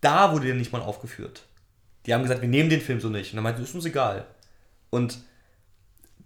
[0.00, 1.46] da wurde der nicht mal aufgeführt.
[2.04, 3.32] Die haben gesagt, wir nehmen den Film so nicht.
[3.32, 4.26] Und dann meinte, ist uns egal.
[4.90, 5.20] Und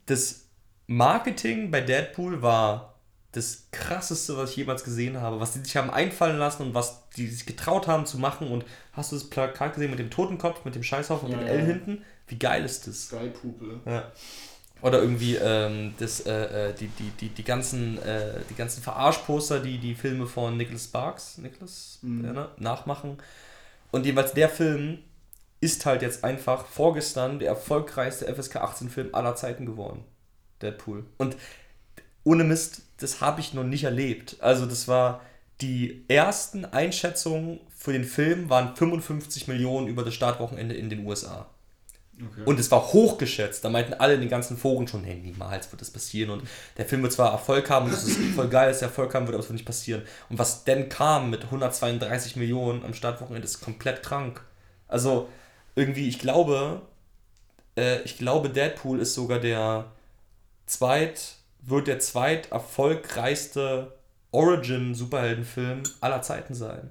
[0.06, 0.46] das
[0.86, 2.94] Marketing bei Deadpool war
[3.32, 7.10] das krasseste, was ich jemals gesehen habe, was die sich haben einfallen lassen und was
[7.10, 8.48] die sich getraut haben zu machen.
[8.50, 8.64] Und
[8.94, 11.66] hast du das Plakat gesehen mit dem Totenkopf, mit dem Scheißhaufen und ja, dem L
[11.66, 12.04] hinten?
[12.26, 13.08] Wie geil ist das?
[13.08, 13.80] Skypuppe.
[13.84, 14.10] Ja.
[14.82, 19.60] Oder irgendwie ähm, das, äh, äh, die, die, die, die ganzen, äh, die ganzen Verarschposter,
[19.60, 22.24] die die Filme von Nicholas Sparks, Nicholas, mhm.
[22.24, 23.18] ja, ne, nachmachen.
[23.92, 24.98] Und jeweils der Film
[25.60, 30.04] ist halt jetzt einfach vorgestern der erfolgreichste FSK 18 Film aller Zeiten geworden.
[30.60, 31.04] Deadpool.
[31.18, 31.36] Und
[32.24, 34.36] ohne Mist, das habe ich noch nicht erlebt.
[34.40, 35.20] Also das war
[35.60, 41.48] die ersten Einschätzungen für den Film waren 55 Millionen über das Startwochenende in den USA.
[42.14, 42.42] Okay.
[42.44, 43.64] Und es war hochgeschätzt.
[43.64, 46.30] Da meinten alle in den ganzen Foren schon, hey, niemals wird das passieren.
[46.30, 46.42] Und
[46.76, 49.26] der Film wird zwar Erfolg haben, und es ist voll geil, dass er Erfolg haben
[49.26, 50.02] wird, aber es wird nicht passieren.
[50.28, 54.42] Und was denn kam mit 132 Millionen am Startwochenende, ist komplett krank.
[54.88, 55.28] Also
[55.74, 56.82] irgendwie, ich glaube,
[57.76, 59.86] äh, ich glaube, Deadpool ist sogar der
[60.66, 63.94] zweit, wird der zweit erfolgreichste
[64.32, 66.90] Origin-Superheldenfilm aller Zeiten sein.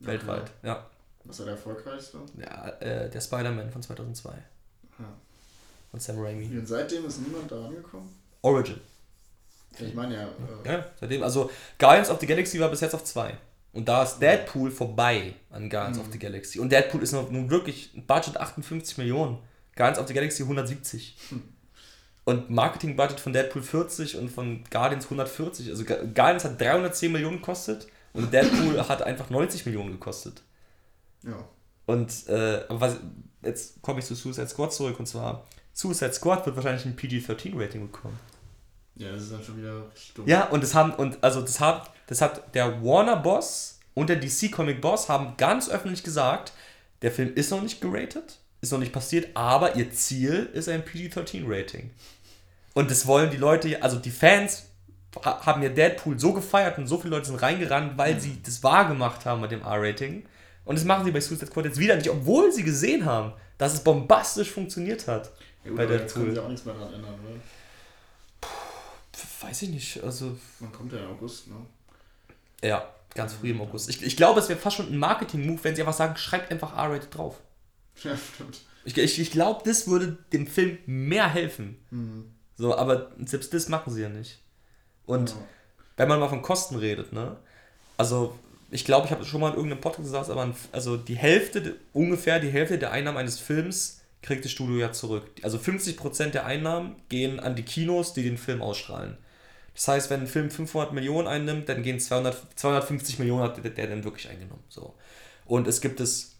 [0.00, 0.12] Okay.
[0.12, 0.89] Weltweit, ja.
[1.30, 2.18] Was war der erfolgreichste?
[2.36, 4.30] Ja, äh, der Spider-Man von 2002.
[4.98, 5.04] Ja.
[5.92, 6.46] Von Sam Raimi.
[6.46, 8.12] Und seitdem ist niemand da angekommen?
[8.42, 8.80] Origin.
[9.78, 10.28] Ich meine ja.
[10.64, 13.36] Äh ja, seitdem, also Guardians of the Galaxy war bis jetzt auf 2.
[13.72, 16.04] Und da ist Deadpool vorbei an Guardians mhm.
[16.04, 16.58] of the Galaxy.
[16.58, 19.38] Und Deadpool ist nun wirklich ein Budget 58 Millionen.
[19.76, 21.16] Guardians of the Galaxy 170.
[21.28, 21.42] Hm.
[22.24, 25.70] Und Marketing-Budget von Deadpool 40 und von Guardians 140.
[25.70, 30.42] Also Guardians hat 310 Millionen gekostet und Deadpool hat einfach 90 Millionen gekostet.
[31.22, 31.48] Ja.
[31.86, 32.96] Und äh, was,
[33.42, 37.90] jetzt komme ich zu Suicide Squad zurück und zwar Suicide Squad wird wahrscheinlich ein PG-13-Rating
[37.90, 38.18] bekommen.
[38.96, 40.26] Ja, das ist dann schon wieder stumm.
[40.26, 45.08] Ja, und das haben, und also das hat, das hat der Warner-Boss und der DC-Comic-Boss
[45.08, 46.52] haben ganz öffentlich gesagt,
[47.02, 50.84] der Film ist noch nicht geratet, ist noch nicht passiert, aber ihr Ziel ist ein
[50.84, 51.90] PG-13-Rating.
[52.74, 54.66] Und das wollen die Leute, also die Fans
[55.24, 58.20] haben ja Deadpool so gefeiert und so viele Leute sind reingerannt, weil mhm.
[58.20, 60.24] sie das wahr gemacht haben mit dem R-Rating.
[60.70, 63.74] Und das machen sie bei Suicide Squad jetzt wieder nicht, obwohl sie gesehen haben, dass
[63.74, 65.32] es bombastisch funktioniert hat.
[65.64, 67.40] Ja, gut, bei der können sie auch nichts mehr daran ändern, oder?
[68.40, 70.00] Puh, weiß ich nicht.
[70.04, 70.38] Also.
[70.60, 71.56] Man kommt ja im August, ne?
[72.62, 73.90] Ja, ganz früh im August.
[73.90, 76.76] Ich, ich glaube, es wäre fast schon ein Marketing-Move, wenn sie einfach sagen, schreibt einfach
[76.76, 77.40] R-Rated drauf.
[78.04, 78.60] Ja, stimmt.
[78.84, 81.84] Ich, ich, ich glaube, das würde dem Film mehr helfen.
[81.90, 82.30] Mhm.
[82.56, 84.38] So, aber selbst das machen sie ja nicht.
[85.04, 85.36] Und ja.
[85.96, 87.38] wenn man mal von Kosten redet, ne?
[87.96, 88.38] Also
[88.70, 92.38] ich glaube, ich habe schon mal in irgendeinem Podcast gesagt, aber also die Hälfte, ungefähr
[92.38, 95.24] die Hälfte der Einnahmen eines Films kriegt das Studio ja zurück.
[95.42, 99.16] Also 50% der Einnahmen gehen an die Kinos, die den Film ausstrahlen.
[99.74, 103.70] Das heißt, wenn ein Film 500 Millionen einnimmt, dann gehen 200, 250 Millionen hat der,
[103.70, 104.62] der dann wirklich eingenommen.
[104.68, 104.94] So.
[105.46, 106.32] Und es gibt das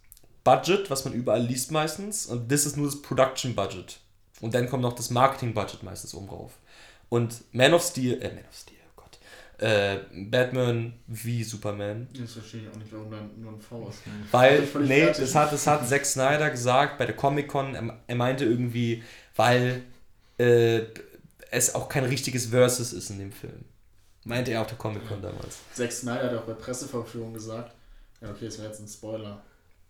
[0.45, 3.99] Budget, was man überall liest meistens, und das ist nur das Production Budget.
[4.40, 6.53] Und dann kommt noch das Marketing Budget meistens oben drauf.
[7.09, 8.79] Und Man of Steel, äh, Man of Steel,
[9.61, 12.09] äh, Batman wie Superman.
[12.18, 13.99] Das verstehe ich auch nicht, warum dann nur ein V ist.
[14.31, 17.75] Weil, nee, das hat, das hat Zack Snyder gesagt bei der Comic-Con.
[17.75, 19.03] Er, er, meinte irgendwie,
[19.37, 19.83] weil
[20.38, 20.81] äh,
[21.51, 23.64] es auch kein richtiges Versus ist in dem Film.
[24.25, 25.59] Meinte er auf der Comic-Con damals.
[25.75, 27.75] Zack Snyder hat auch bei Presseverführung gesagt,
[28.23, 29.42] ja, okay, das wäre jetzt ein Spoiler.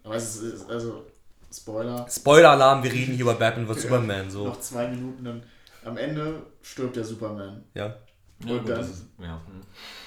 [0.03, 1.07] Aber es ist, also,
[1.53, 2.07] Spoiler.
[2.09, 3.83] Spoiler-Alarm, wir reden hier über Batman vs.
[3.83, 4.31] Superman.
[4.31, 4.47] So.
[4.47, 5.43] Noch zwei Minuten, dann
[5.85, 7.65] am Ende stirbt der Superman.
[7.75, 7.97] Ja.
[8.45, 9.41] Ja, und, gut, dann, ist, ja.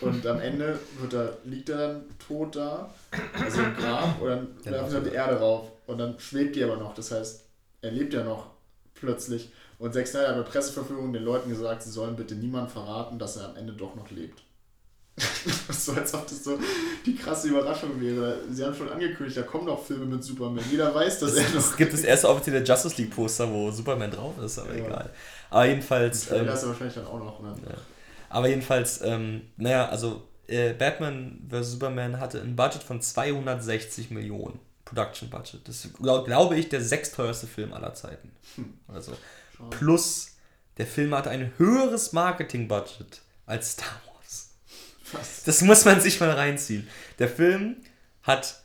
[0.02, 2.90] Und am Ende wird er, liegt er dann tot da,
[3.34, 5.72] also im Grab, und dann ja, werfen sie die Erde rauf.
[5.86, 6.94] Und dann schwebt die aber noch.
[6.96, 7.46] Das heißt,
[7.82, 8.48] er lebt ja noch
[8.96, 9.52] plötzlich.
[9.80, 13.36] Und Zack Snyder hat bei Presseverfügung den Leuten gesagt, sie sollen bitte niemand verraten, dass
[13.38, 14.42] er am Ende doch noch lebt.
[15.70, 16.58] so als ob das so
[17.06, 18.40] die krasse Überraschung wäre.
[18.50, 20.64] Sie haben schon angekündigt, da kommen noch Filme mit Superman.
[20.72, 21.56] Jeder weiß, dass es er noch.
[21.58, 24.86] Es gibt das erste offizielle Justice League Poster, wo Superman drauf ist, aber ja.
[24.86, 25.10] egal.
[25.52, 26.32] Aber jedenfalls.
[26.32, 27.40] Ähm, das ist wahrscheinlich dann auch noch.
[27.42, 27.54] Ne?
[27.70, 27.76] Ja.
[28.34, 31.74] Aber jedenfalls, ähm, naja, also äh, Batman vs.
[31.74, 34.60] Superman hatte ein Budget von 260 Millionen.
[34.86, 35.68] Production Budget.
[35.68, 38.32] Das ist, glaub, glaube ich, der sechsteuerste Film aller Zeiten.
[38.56, 38.74] Hm.
[38.88, 39.16] Also
[39.70, 40.36] plus
[40.78, 44.56] der Film hatte ein höheres Marketing-Budget als Star Wars.
[45.12, 45.44] Was?
[45.44, 46.88] Das muss man sich mal reinziehen.
[47.20, 47.78] Der Film
[48.24, 48.62] hat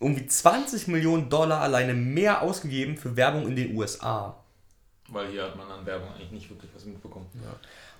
[0.00, 4.44] irgendwie 20 Millionen Dollar alleine mehr ausgegeben für Werbung in den USA.
[5.08, 7.26] Weil hier hat man an Werbung eigentlich nicht wirklich was mitbekommen.
[7.34, 7.58] Ja.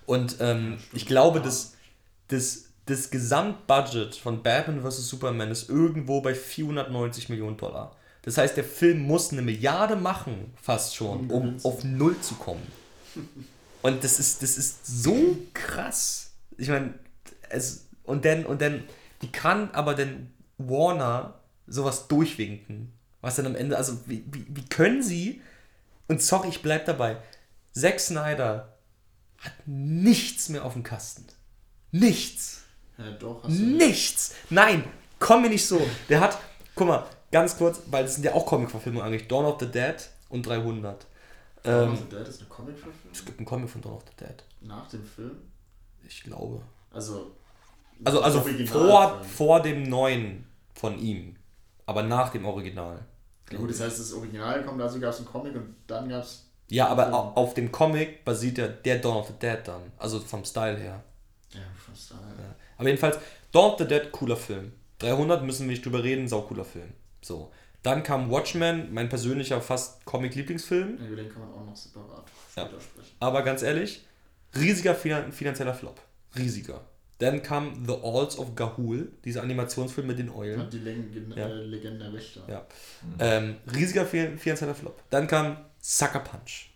[0.09, 1.73] Und ähm, ich glaube, das,
[2.29, 5.07] das, das Gesamtbudget von Batman vs.
[5.07, 7.95] Superman ist irgendwo bei 490 Millionen Dollar.
[8.23, 12.65] Das heißt, der Film muss eine Milliarde machen, fast schon, um auf Null zu kommen.
[13.83, 16.31] Und das ist, das ist so krass.
[16.57, 16.95] Ich meine,
[17.49, 18.85] es, und dann, und dann,
[19.19, 21.35] wie kann aber denn Warner
[21.67, 22.91] sowas durchwinken?
[23.21, 25.41] Was dann am Ende, also wie, wie, wie können sie,
[26.07, 27.17] und sorry, ich bleib dabei,
[27.73, 28.78] Zack Snyder
[29.41, 31.25] hat nichts mehr auf dem Kasten.
[31.91, 32.61] Nichts.
[32.97, 33.47] Ja, doch.
[33.47, 34.35] Nichts.
[34.49, 34.83] Nein,
[35.19, 35.81] komm mir nicht so.
[36.09, 36.37] Der hat,
[36.75, 39.27] guck mal, ganz kurz, weil das sind ja auch Comic-Verfilmungen eigentlich.
[39.27, 39.95] Dawn of the Dead
[40.29, 41.05] und 300.
[41.63, 43.11] Dawn Ähm, of the Dead ist eine Comic-Verfilmung?
[43.13, 44.43] es gibt einen Comic von Dawn of the Dead.
[44.61, 45.37] Nach dem Film?
[46.07, 46.61] Ich glaube.
[46.91, 47.31] Also.
[48.03, 51.35] Also, also vor, vor dem neuen von ihm.
[51.85, 52.99] Aber nach dem Original.
[53.51, 56.23] Ja, gut, das heißt, das Original kommt, also gab es einen Comic und dann gab
[56.23, 56.45] es.
[56.69, 59.81] Ja, aber au- auf dem Comic basiert ja der Dawn of the Dead dann.
[59.97, 61.03] Also vom Style her.
[61.53, 62.19] Ja, vom Style.
[62.37, 62.55] Ja.
[62.77, 63.17] Aber jedenfalls,
[63.51, 64.71] Dawn of the Dead, cooler Film.
[64.99, 66.93] 300 müssen wir nicht drüber reden, saucooler Film.
[67.21, 67.51] So.
[67.81, 70.97] Dann kam Watchmen, mein persönlicher fast Comic-Lieblingsfilm.
[70.99, 72.65] Ja, über den kann man auch noch separat Ja.
[72.65, 73.09] sprechen.
[73.19, 74.05] Aber ganz ehrlich,
[74.55, 76.01] riesiger finan finanzieller Flop.
[76.37, 76.81] Riesiger.
[77.19, 80.61] Dann kam The Alls of Gahul, dieser Animationsfilm mit den Eulen.
[80.61, 81.47] Und die Legende, Ja.
[81.47, 82.41] äh, Legende der Wächter.
[82.47, 82.65] Ja.
[83.19, 85.01] Ähm, riesiger fi- finanzieller Flop.
[85.09, 86.69] Dann kam Sucker Punch.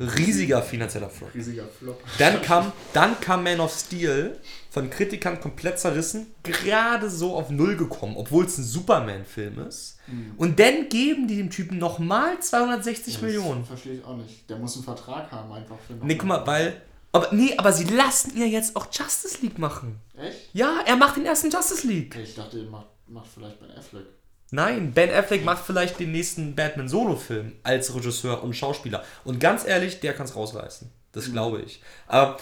[0.00, 1.34] Riesiger finanzieller Flop.
[1.34, 2.02] Riesiger Flop.
[2.18, 4.38] Dann kam, dann kam Man of Steel,
[4.70, 9.98] von Kritikern komplett zerrissen, gerade so auf Null gekommen, obwohl es ein Superman-Film ist.
[10.36, 13.64] Und dann geben die dem Typen nochmal 260 Das Millionen.
[13.64, 14.48] Verstehe ich auch nicht.
[14.48, 16.80] Der muss einen Vertrag haben, einfach für Nee, guck mal, weil.
[17.12, 19.98] Aber, nee, aber sie lassen ihn ja jetzt auch Justice League machen.
[20.16, 20.50] Echt?
[20.52, 22.14] Ja, er macht den ersten Justice League.
[22.16, 24.04] Ich dachte, ihr macht, macht vielleicht Ben Affleck.
[24.50, 29.04] Nein, Ben Affleck macht vielleicht den nächsten Batman-Solo-Film als Regisseur und Schauspieler.
[29.24, 30.90] Und ganz ehrlich, der kann es rausreißen.
[31.12, 31.82] Das glaube ich.
[32.06, 32.38] Aber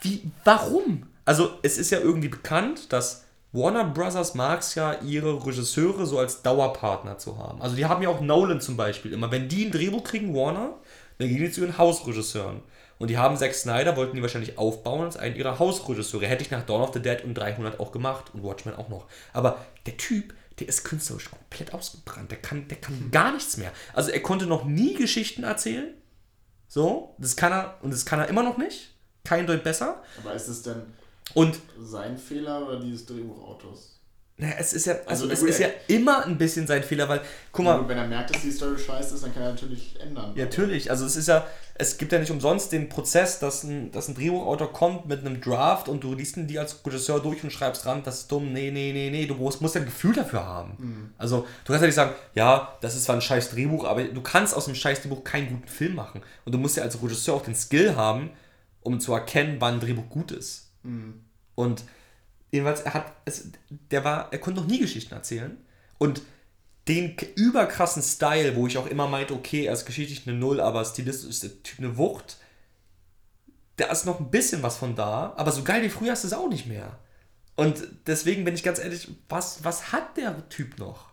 [0.00, 1.06] wie, warum?
[1.26, 6.18] Also, es ist ja irgendwie bekannt, dass Warner Brothers mag es ja, ihre Regisseure so
[6.18, 7.60] als Dauerpartner zu haben.
[7.60, 9.30] Also, die haben ja auch Nolan zum Beispiel immer.
[9.30, 10.74] Wenn die ein Drehbuch kriegen, Warner,
[11.18, 12.62] dann gehen die zu ihren Hausregisseuren.
[12.98, 16.26] Und die haben Zack Snyder, wollten die wahrscheinlich aufbauen als einen ihrer Hausregisseure.
[16.26, 19.06] Hätte ich nach Dawn of the Dead und 300 auch gemacht und Watchmen auch noch.
[19.34, 22.30] Aber der Typ, der ist künstlerisch komplett ausgebrannt.
[22.30, 23.72] Der kann, der kann gar nichts mehr.
[23.92, 25.94] Also er konnte noch nie Geschichten erzählen.
[26.68, 28.94] So, das kann er und das kann er immer noch nicht.
[29.24, 30.02] Kein Deut besser.
[30.18, 30.82] Aber ist es denn
[31.34, 33.95] Und sein Fehler oder dieses Drehbuchautors?
[34.38, 37.08] Naja, es ist ja, also, Also, es ist ja er- immer ein bisschen sein Fehler,
[37.08, 37.22] weil,
[37.52, 40.32] guck mal, wenn er merkt, dass die Story scheiße ist, dann kann er natürlich ändern.
[40.36, 40.90] Ja, natürlich.
[40.90, 41.46] Also es ist ja,
[41.78, 45.40] es gibt ja nicht umsonst den Prozess, dass ein, dass ein Drehbuchautor kommt mit einem
[45.40, 48.52] Draft und du liest ihn die als Regisseur durch und schreibst dran, das ist dumm,
[48.52, 51.14] nee, nee, nee, nee, du musst, musst ja ein Gefühl dafür haben.
[51.16, 54.20] Also du kannst ja nicht sagen, ja, das ist zwar ein scheiß Drehbuch, aber du
[54.20, 56.20] kannst aus einem scheiß Drehbuch keinen guten Film machen.
[56.44, 58.30] Und du musst ja als Regisseur auch den Skill haben,
[58.82, 60.70] um zu erkennen, wann ein Drehbuch gut ist.
[61.54, 61.82] Und
[62.50, 63.50] jedenfalls, er hat, es,
[63.90, 65.56] der war, er konnte noch nie Geschichten erzählen.
[65.98, 66.22] Und
[66.88, 70.84] den überkrassen Style, wo ich auch immer meinte, okay, er ist geschichtlich eine Null, aber
[70.84, 72.38] stilistisch ist der Typ eine Wucht.
[73.76, 76.32] Da ist noch ein bisschen was von da, aber so geil wie früher ist es
[76.32, 76.98] auch nicht mehr.
[77.56, 81.10] Und deswegen bin ich ganz ehrlich, was, was hat der Typ noch?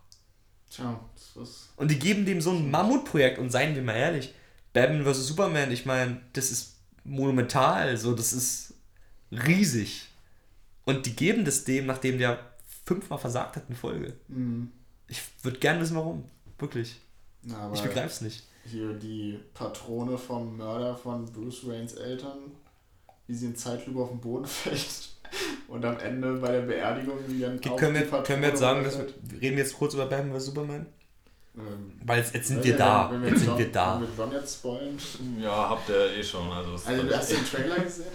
[0.69, 1.69] Tja, das ist.
[1.75, 4.33] Und die geben dem so ein Mammutprojekt und seien wir mal ehrlich,
[4.73, 5.27] Batman vs.
[5.27, 8.73] Superman, ich meine, das ist monumental, so, das ist
[9.31, 10.09] riesig.
[10.85, 12.39] Und die geben das dem, nachdem der
[12.85, 14.13] fünfmal versagt hat in Folge.
[14.27, 14.71] Mhm.
[15.07, 16.25] Ich würde gerne wissen, warum.
[16.57, 16.99] Wirklich.
[17.43, 18.43] Na, aber Ich begreife es nicht.
[18.65, 22.37] hier die Patrone vom Mörder von Bruce Waynes Eltern,
[23.27, 25.09] wie sie in Zeitlupe auf den Boden fällt
[25.67, 28.83] und am Ende bei der Beerdigung wie dann Okay, können, wir, können wir jetzt sagen,
[28.83, 29.05] dass wir,
[29.41, 30.45] reden wir jetzt kurz über Batman vs.
[30.47, 30.85] Superman?
[31.55, 33.09] Ähm, Weil jetzt, jetzt sind wir da.
[33.11, 34.01] wenn Jetzt sind wir da.
[34.17, 34.97] Wenn wir jetzt spoilen.
[35.39, 36.49] Ja, habt ihr eh schon.
[36.51, 38.05] Also, Also, hast du den Trailer gesehen?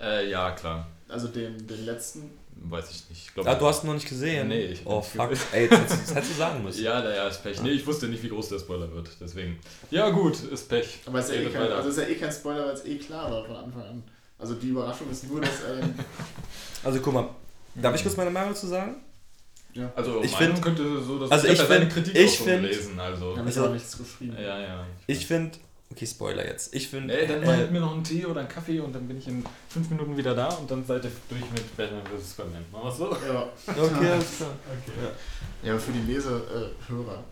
[0.00, 0.88] äh, ja, klar.
[1.08, 2.30] Also den, den letzten.
[2.60, 3.26] Weiß ich nicht.
[3.28, 4.48] Ich glaub, Ah, du hast ihn noch nicht gesehen?
[4.48, 5.28] Nee, ich Oh, nicht fuck.
[5.30, 5.46] gesehen.
[5.52, 6.82] Ey, das, das hättest du sagen müssen.
[6.84, 7.62] Ja, naja, ist Pech.
[7.62, 9.08] Nee, ich wusste nicht, wie groß der Spoiler wird.
[9.20, 9.58] Deswegen.
[9.90, 10.98] Ja, gut, ist Pech.
[11.06, 12.96] Aber es ist, ja eh kein, also ist ja eh kein Spoiler, weil es eh
[12.98, 14.02] klar war von Anfang an.
[14.38, 15.94] Also die Überraschung ist nur, dass er den.
[16.84, 17.28] Also guck mal,
[17.74, 18.96] darf ich kurz meine Meinung dazu sagen?
[19.74, 22.30] Ja, Also, Ich Meinung find- könnte so, dass also ich ja deine find- Kritik ich
[22.30, 23.00] auch schon find- gelesen.
[23.00, 23.36] Also.
[23.36, 24.36] habe ich Also- auch nichts geschrieben.
[24.40, 24.86] Ja, ja.
[25.06, 25.58] Ich finde,
[25.90, 26.74] okay, Spoiler jetzt.
[26.74, 28.94] Ich finde, Ey, dann mach äh, ich mir noch einen Tee oder einen Kaffee und
[28.94, 32.02] dann bin ich in fünf Minuten wieder da und dann seid ihr durch mit Batman
[32.06, 32.30] vs.
[32.30, 32.64] Superman.
[32.72, 33.16] Machen wir so?
[33.26, 33.48] Ja.
[33.66, 34.50] okay, alles klar.
[35.62, 37.24] ja, aber für die Leser, äh, Hörer.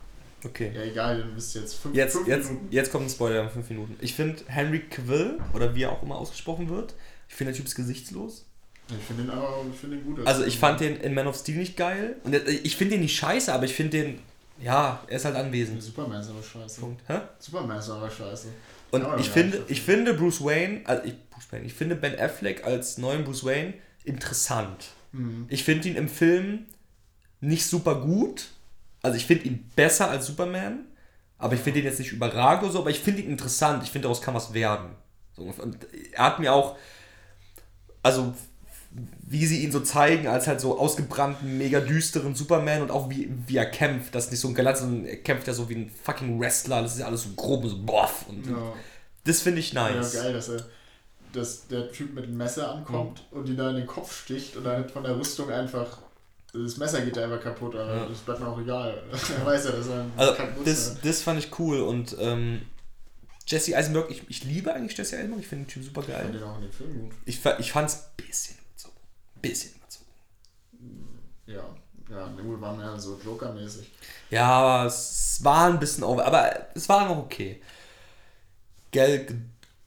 [0.45, 0.71] Okay.
[0.75, 2.69] Ja, egal, du bist jetzt fünf, Jetzt, fünf jetzt, Minuten.
[2.71, 3.97] jetzt kommt ein Spoiler in fünf Minuten.
[4.01, 6.95] Ich finde Henry Cavill, oder wie er auch immer ausgesprochen wird,
[7.29, 8.45] ich finde der Typ ist gesichtslos.
[8.89, 10.25] Ich finde den aber ich finde den gut.
[10.27, 12.17] Also ich fand den in Man of Steel nicht geil.
[12.23, 14.19] Und ich finde den nicht scheiße, aber ich finde den,
[14.61, 15.83] ja, er ist halt anwesend.
[15.83, 16.81] Superman ist aber scheiße.
[16.81, 17.03] Punkt.
[17.09, 17.21] Hä?
[17.39, 18.49] Superman ist aber scheiße.
[18.91, 21.97] Und Ja, ich finde, ich- ich finde Bruce Wayne, also ich, Bruce Wayne, ich finde
[21.97, 24.87] Ben Affleck als neuen Bruce Wayne interessant.
[25.13, 25.47] Mhm.
[25.49, 26.67] Ich finde ihn im Film
[27.41, 28.47] nicht super gut.
[29.03, 30.87] Also ich finde ihn besser als Superman,
[31.39, 33.83] aber ich finde ihn jetzt nicht überragend oder so, aber ich finde ihn interessant.
[33.85, 34.91] Ich finde, daraus kann was werden.
[35.37, 35.79] So, und
[36.13, 36.77] er hat mir auch,
[38.03, 38.35] also
[39.29, 43.29] wie sie ihn so zeigen, als halt so ausgebrannten, mega düsteren Superman und auch wie,
[43.47, 44.15] wie er kämpft.
[44.15, 46.83] Das ist nicht so ein Galant, sondern er kämpft ja so wie ein fucking Wrestler.
[46.83, 48.27] Das ist ja alles so grob und so boff.
[48.29, 48.73] Und Ja.
[49.25, 50.15] das finde ich Ja, nice.
[50.15, 50.65] geil, dass er.
[51.33, 53.39] dass der Typ mit dem Messer ankommt mhm.
[53.39, 55.99] und die da in den Kopf sticht und dann von der Rüstung einfach
[56.53, 58.07] das Messer geht da einfach kaputt, aber ja.
[58.07, 59.03] das bleibt mir auch egal.
[59.39, 62.63] er weiß ja, dass er also, das, das fand ich cool und ähm,
[63.47, 66.17] Jesse Eisenberg, ich, ich liebe eigentlich Jesse Eisenberg, ich finde den Typ super geil.
[66.17, 67.13] Ich fand den auch in den Film gut.
[67.27, 68.57] Ich, ich fand es ein bisschen.
[69.41, 70.07] Bisschen überzogen.
[71.47, 71.65] Ja,
[72.11, 73.91] ja, gut, war mehr so Joker-mäßig.
[74.31, 77.61] Ja, es war ein bisschen over, aber es war noch okay.
[78.93, 79.27] Gal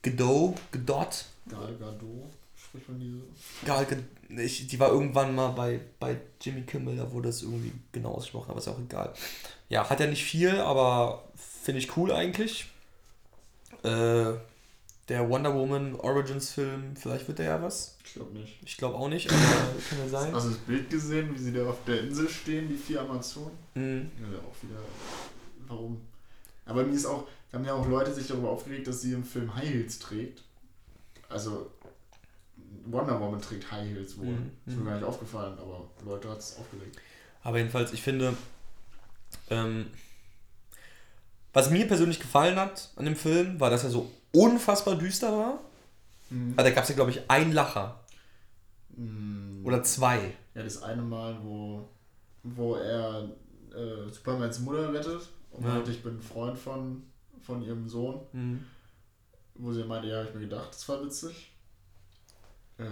[0.01, 1.25] Gadot, Gadot.
[1.49, 3.21] Gal Gadot, spricht man diese?
[3.65, 8.11] Gal Gadot, die war irgendwann mal bei, bei Jimmy Kimmel, da wurde es irgendwie genau
[8.15, 9.13] ausgesprochen, aber ist auch egal.
[9.69, 11.23] Ja, hat ja nicht viel, aber
[11.63, 12.69] finde ich cool eigentlich.
[13.83, 14.33] Äh,
[15.09, 17.97] der Wonder Woman Origins Film, vielleicht wird der ja was.
[18.05, 18.59] Ich glaube nicht.
[18.63, 19.39] Ich glaube auch nicht, aber
[19.89, 20.33] kann ja sein.
[20.33, 23.57] Hast du das Bild gesehen, wie sie da auf der Insel stehen, die vier Amazonen?
[23.73, 24.11] Mhm.
[24.21, 24.79] Ja, auch wieder.
[25.67, 26.01] Warum?
[26.65, 29.23] Aber mir ist auch, da haben ja auch Leute sich darüber aufgeregt, dass sie im
[29.23, 30.43] Film High Heels trägt.
[31.27, 31.71] Also
[32.85, 34.27] Wonder Woman trägt High Heels wohl.
[34.27, 34.51] Mhm.
[34.67, 34.85] Ist mir mhm.
[34.85, 36.97] gar nicht aufgefallen, aber Leute hat es aufgeregt.
[37.41, 38.35] Aber jedenfalls, ich finde,
[39.49, 39.87] ähm,
[41.51, 45.59] was mir persönlich gefallen hat an dem Film, war, dass er so unfassbar düster war.
[46.29, 46.53] Mhm.
[46.55, 47.99] Also da gab es ja, glaube ich, ein Lacher.
[48.95, 49.61] Mhm.
[49.65, 50.33] Oder zwei.
[50.55, 51.87] Ja, das eine Mal, wo,
[52.43, 53.29] wo er
[53.75, 55.81] äh, Supermans Mutter rettet und ja.
[55.87, 57.03] ich bin ein Freund von,
[57.41, 58.21] von ihrem Sohn.
[58.33, 58.65] Mhm.
[59.55, 61.51] Wo sie meinte, ja, habe ich mir gedacht, das war witzig.
[62.77, 62.83] Äh,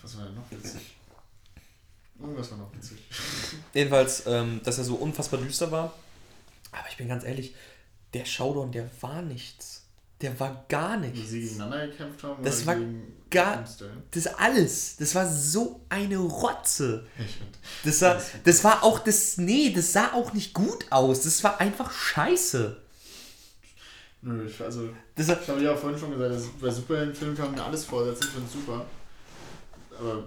[0.00, 0.96] was war denn noch witzig?
[2.18, 2.98] Irgendwas war noch witzig.
[3.74, 5.92] Jedenfalls, ähm, dass er so unfassbar düster war.
[6.72, 7.54] Aber ich bin ganz ehrlich,
[8.14, 9.82] der Showdown, der war nichts.
[10.20, 11.18] Der war gar nichts.
[11.18, 12.42] Wie sie gegeneinander gekämpft haben?
[12.42, 12.76] Das war
[13.30, 13.64] gar.
[14.10, 14.96] Das alles.
[14.96, 17.06] Das war so eine Rotze.
[17.84, 19.36] Das war, das war auch das.
[19.36, 21.24] Nee, das sah auch nicht gut aus.
[21.24, 22.80] Das war einfach scheiße.
[24.22, 24.88] Nö, ich, also.
[25.16, 28.30] Das ich habe ja vorhin schon gesagt, dass bei Superheldenfilmen kann man alles vorsetzen, ich
[28.30, 28.86] finde super.
[29.98, 30.24] Aber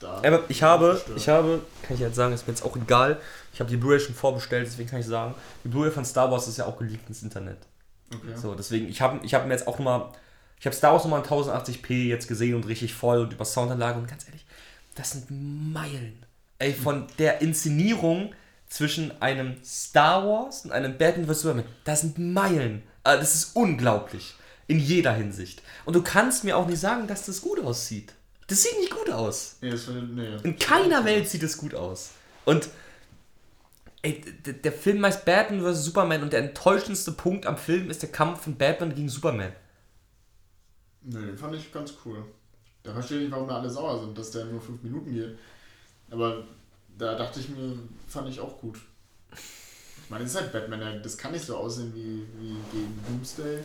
[0.00, 0.16] da.
[0.24, 3.20] Aber ich habe, ich habe, kann ich jetzt sagen, ist mir jetzt auch egal.
[3.52, 6.48] Ich habe die Blu-ray schon vorbestellt, deswegen kann ich sagen, die Blu-ray von Star Wars
[6.48, 7.58] ist ja auch geleakt ins Internet.
[8.12, 8.36] Okay.
[8.36, 10.08] So, deswegen, ich habe ich hab mir jetzt auch nochmal,
[10.58, 13.98] ich habe Star Wars nochmal in 1080p jetzt gesehen und richtig voll und über Soundanlage
[13.98, 14.44] und ganz ehrlich,
[14.94, 16.24] das sind Meilen.
[16.58, 18.34] Ey, von der Inszenierung
[18.68, 21.42] zwischen einem Star Wars und einem Batman vs.
[21.42, 22.82] Superman, das sind Meilen.
[23.02, 24.34] Ah, das ist unglaublich.
[24.66, 25.62] In jeder Hinsicht.
[25.84, 28.12] Und du kannst mir auch nicht sagen, dass das gut aussieht.
[28.50, 29.58] Das sieht nicht gut aus.
[29.60, 30.36] Nee, das nee.
[30.42, 32.10] In keiner Welt sieht es gut aus.
[32.44, 32.68] Und
[34.02, 34.20] ey,
[34.64, 35.84] der Film heißt Batman vs.
[35.84, 39.52] Superman und der enttäuschendste Punkt am Film ist der Kampf von Batman gegen Superman.
[41.02, 42.24] Nee, den fand ich ganz cool.
[42.82, 45.38] Da verstehe ich nicht, warum da alle sauer sind, dass der nur fünf Minuten geht.
[46.10, 46.42] Aber
[46.98, 48.80] da dachte ich mir, fand ich auch gut.
[49.32, 53.60] Ich meine, das ist halt Batman, das kann nicht so aussehen wie, wie gegen Doomsday.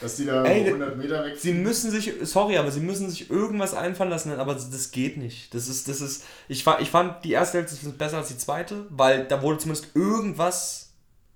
[0.00, 3.30] Dass die da Ey, 100 Meter weg Sie müssen sich, sorry, aber sie müssen sich
[3.30, 5.52] irgendwas einfallen lassen, aber das geht nicht.
[5.54, 9.26] Das ist, das ist, ich, ich fand die erste Hälfte besser als die zweite, weil
[9.26, 10.90] da wurde zumindest irgendwas,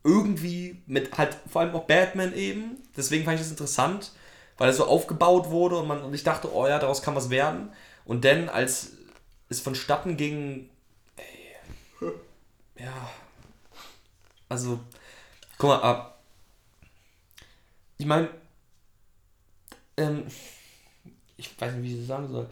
[0.05, 2.77] irgendwie mit halt vor allem auch Batman eben.
[2.97, 4.13] Deswegen fand ich das interessant,
[4.59, 7.31] weil er so aufgebaut wurde und, man, und ich dachte, oh ja, daraus kann was
[7.31, 7.73] werden.
[8.05, 8.93] Und dann, als
[9.49, 10.69] es vonstatten ging,
[11.17, 12.13] ey,
[12.79, 13.11] ja,
[14.49, 14.81] also,
[15.57, 16.23] guck mal, ab.
[17.97, 18.29] Ich meine,
[19.97, 20.25] ähm,
[21.37, 22.49] ich weiß nicht, wie ich das sagen soll,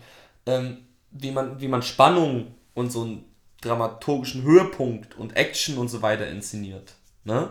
[0.47, 0.79] ähm,
[1.11, 3.25] wie, man, wie man Spannung und so einen
[3.61, 6.95] dramaturgischen Höhepunkt und Action und so weiter inszeniert.
[7.25, 7.51] Ne?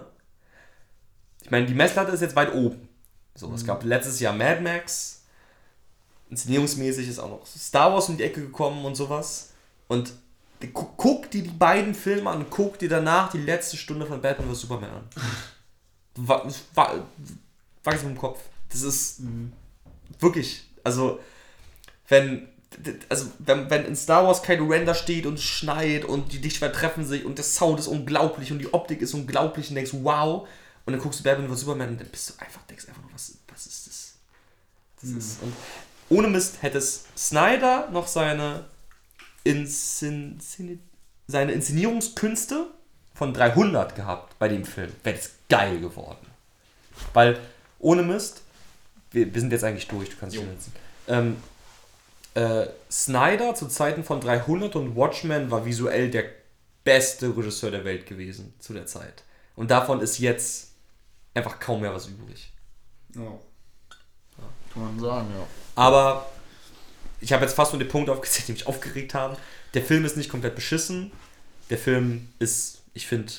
[1.42, 2.90] Ich meine, die Messlatte ist jetzt weit oben.
[3.36, 3.56] So, mhm.
[3.56, 5.24] es gab letztes Jahr Mad Max.
[6.30, 9.54] Inszenierungsmäßig ist auch noch Star Wars um die Ecke gekommen und sowas.
[9.88, 10.14] Und
[10.74, 14.62] guck dir die beiden Filme an guck dir danach die letzte Stunde von Batman vs.
[14.62, 15.10] Superman an.
[16.16, 16.64] Wachs
[18.04, 18.42] mit dem Kopf.
[18.70, 19.22] Das ist.
[19.22, 19.54] Mhm
[20.20, 21.20] wirklich, also
[22.08, 22.48] wenn
[23.10, 26.38] also wenn, wenn in Star Wars Kylo Ren da steht und es schneit und die
[26.38, 29.92] Lichter treffen sich und der Sound ist unglaublich und die Optik ist unglaublich und denkst,
[29.94, 30.48] wow,
[30.86, 31.62] und dann guckst du Batman vs.
[31.62, 34.14] Superman und dann bist du einfach, denkst einfach nur, was, was ist das?
[35.02, 35.18] das mhm.
[35.18, 35.54] ist, und
[36.10, 38.66] ohne Mist hätte es Snyder noch seine,
[39.44, 40.40] Inszen
[41.28, 42.68] seine Inszenierungskünste
[43.14, 46.26] von 300 gehabt bei dem Film, wäre es geil geworden.
[47.14, 47.40] Weil,
[47.80, 48.42] ohne Mist,
[49.12, 50.74] wir, wir sind jetzt eigentlich durch, du kannst dich setzen.
[51.08, 51.38] Ähm,
[52.36, 56.26] äh, Snyder zu Zeiten von 300 und Watchmen war visuell der
[56.84, 59.24] beste Regisseur der Welt gewesen zu der Zeit.
[59.56, 60.72] Und davon ist jetzt
[61.34, 62.52] einfach kaum mehr was übrig.
[63.16, 63.22] Ja.
[63.24, 63.40] ja.
[64.74, 65.46] Kann man sagen, ja.
[65.76, 66.30] Aber
[67.20, 69.36] ich habe jetzt fast nur den Punkt aufgezählt, die mich aufgeregt haben.
[69.74, 71.12] Der Film ist nicht komplett beschissen.
[71.70, 73.34] Der Film ist, ich finde,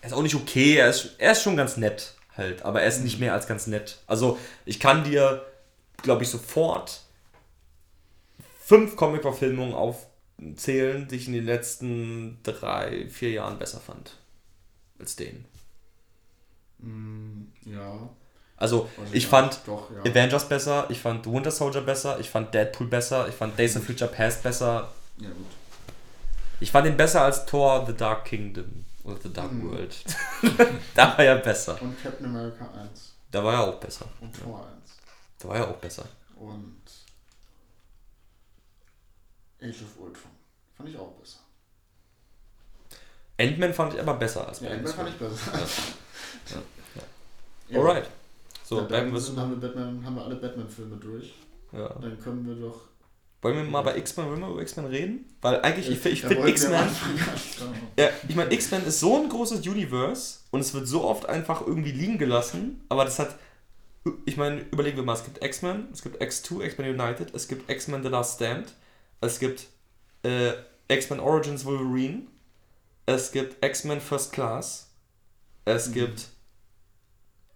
[0.00, 2.88] er ist auch nicht okay, er ist, er ist schon ganz nett halt, aber er
[2.88, 3.98] ist nicht mehr als ganz nett.
[4.06, 5.44] Also ich kann dir
[6.04, 7.00] glaube ich, sofort
[8.60, 14.16] fünf Comic-Verfilmungen aufzählen, die ich in den letzten drei, vier Jahren besser fand.
[15.00, 15.44] Als den.
[16.78, 18.08] Mm, ja.
[18.56, 20.08] Also, ich fand doch, ja.
[20.08, 23.84] Avengers besser, ich fand Winter Soldier besser, ich fand Deadpool besser, ich fand Days of
[23.84, 24.92] Future Past besser.
[25.18, 25.46] Ja, gut.
[26.60, 29.70] Ich fand ihn besser als Thor The Dark Kingdom oder The Dark mhm.
[29.70, 29.94] World.
[30.94, 31.80] da war er besser.
[31.80, 33.14] Und Captain America 1.
[33.30, 34.06] Da war er auch besser.
[34.20, 34.96] Und Thor 1.
[35.38, 36.04] Da war er auch besser.
[36.36, 36.82] Und
[39.60, 40.30] Age of Ultron.
[40.76, 41.38] Fand ich auch besser.
[43.38, 45.52] Ant-Man fand ich aber besser als ja, Ant-Man fand ich besser.
[46.54, 46.62] ja.
[47.68, 47.78] Ja.
[47.80, 48.08] Alright.
[48.62, 51.34] So, ja, dann müssen, haben, wir Batman, haben wir alle Batman-Filme durch.
[51.72, 51.88] Ja.
[51.88, 52.88] Dann können wir doch.
[53.44, 55.36] Wollen wir mal bei X-Men, wollen wir über X-Men reden?
[55.42, 56.88] Weil eigentlich, ich, ich finde X-Men.
[57.98, 61.60] Ja, ich meine, X-Men ist so ein großes Universe und es wird so oft einfach
[61.66, 63.38] irgendwie liegen gelassen, aber das hat.
[64.24, 67.70] Ich meine, überlegen wir mal, es gibt X-Men, es gibt X2, X-Men United, es gibt
[67.70, 68.72] X-Men The Last Stand,
[69.20, 69.66] es gibt
[70.22, 70.52] äh,
[70.88, 72.22] X-Men Origins Wolverine,
[73.04, 74.90] es gibt X-Men First Class,
[75.66, 75.92] es mhm.
[75.92, 76.28] gibt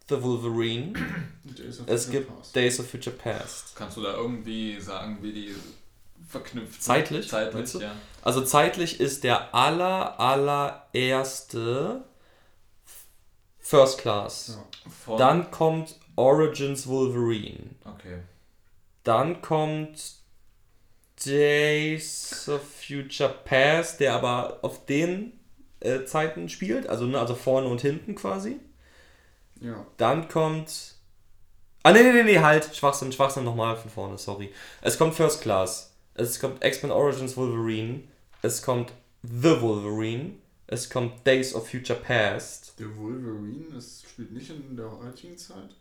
[0.08, 0.92] The Wolverine.
[1.86, 2.56] es gibt Past.
[2.56, 3.74] Days of Future Past.
[3.74, 5.54] Kannst du da irgendwie sagen, wie die
[6.28, 7.28] verknüpft Zeitlich?
[7.28, 7.92] Zeitlich, ja.
[8.22, 12.04] Also zeitlich ist der aller, allererste
[13.58, 14.58] First Class.
[15.06, 15.16] Ja.
[15.16, 17.70] Dann kommt Origins Wolverine.
[17.84, 18.18] Okay.
[19.04, 20.18] Dann kommt
[21.24, 25.38] Days of Future Past, der aber auf den
[25.80, 28.60] äh, Zeiten spielt, also, ne, also vorne und hinten quasi.
[29.60, 29.86] Ja.
[29.96, 30.94] Dann kommt.
[31.82, 32.74] Ah, nee, nee, nee, nee, halt.
[32.74, 34.52] Schwachsinn, Schwachsinn nochmal von vorne, sorry.
[34.82, 35.94] Es kommt First Class.
[36.18, 38.02] Es kommt X-Men Origins Wolverine.
[38.42, 38.92] Es kommt
[39.22, 40.34] The Wolverine.
[40.66, 42.74] Es kommt Days of Future Past.
[42.76, 45.76] The Wolverine das spielt nicht in der heutigen Zeit?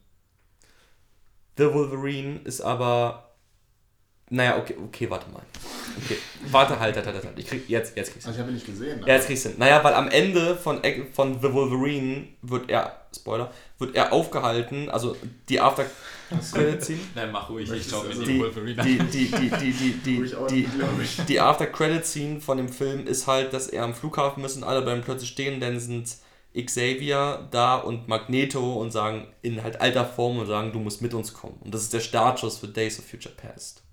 [1.57, 3.26] The Wolverine ist aber
[4.29, 5.41] naja, okay, okay, warte mal.
[6.03, 6.17] Okay,
[6.51, 7.39] warte, halt, halt, halt, halt.
[7.39, 8.29] Ich krieg, jetzt, jetzt kriegst du.
[8.29, 8.99] Also ich habe ihn nicht gesehen.
[9.05, 9.49] Ja, jetzt kriegst du.
[9.57, 10.81] Naja, weil am Ende von,
[11.13, 15.15] von The Wolverine wird er, Spoiler, wird er aufgehalten, also
[15.47, 15.85] die After
[16.51, 16.99] Credit Scene.
[17.15, 18.83] Nein, mach ruhig, ich mir also die Wolverine.
[18.83, 23.27] Die, die, die, die, die, die, die, die After Credit Scene von dem Film ist
[23.27, 26.17] halt, dass er am Flughafen müssen, alle bleiben plötzlich stehen, denn sind
[26.53, 31.13] Xavier da und Magneto und sagen in halt alter Form und sagen, du musst mit
[31.13, 31.59] uns kommen.
[31.63, 33.83] Und das ist der Startschuss für Days of Future Past.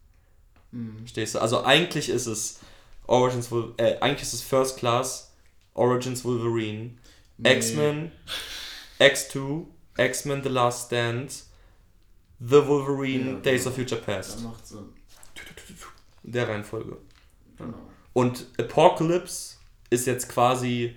[0.75, 1.07] Mhm.
[1.07, 1.39] Stehst du?
[1.39, 2.61] Also eigentlich ist es
[3.07, 5.33] Origins, äh, eigentlich ist es First Class,
[5.75, 6.97] Origins Wolverine,
[7.39, 7.53] nee.
[7.53, 8.13] X-Men,
[8.99, 9.67] X2,
[9.97, 11.45] X-Men The Last Stand,
[12.41, 14.35] The Wolverine, ja, Days of Future Past.
[14.35, 14.93] Das macht Sinn.
[16.25, 16.97] In der Reihenfolge.
[17.57, 17.79] Genau.
[18.13, 19.57] Und Apocalypse
[19.91, 20.97] ist jetzt quasi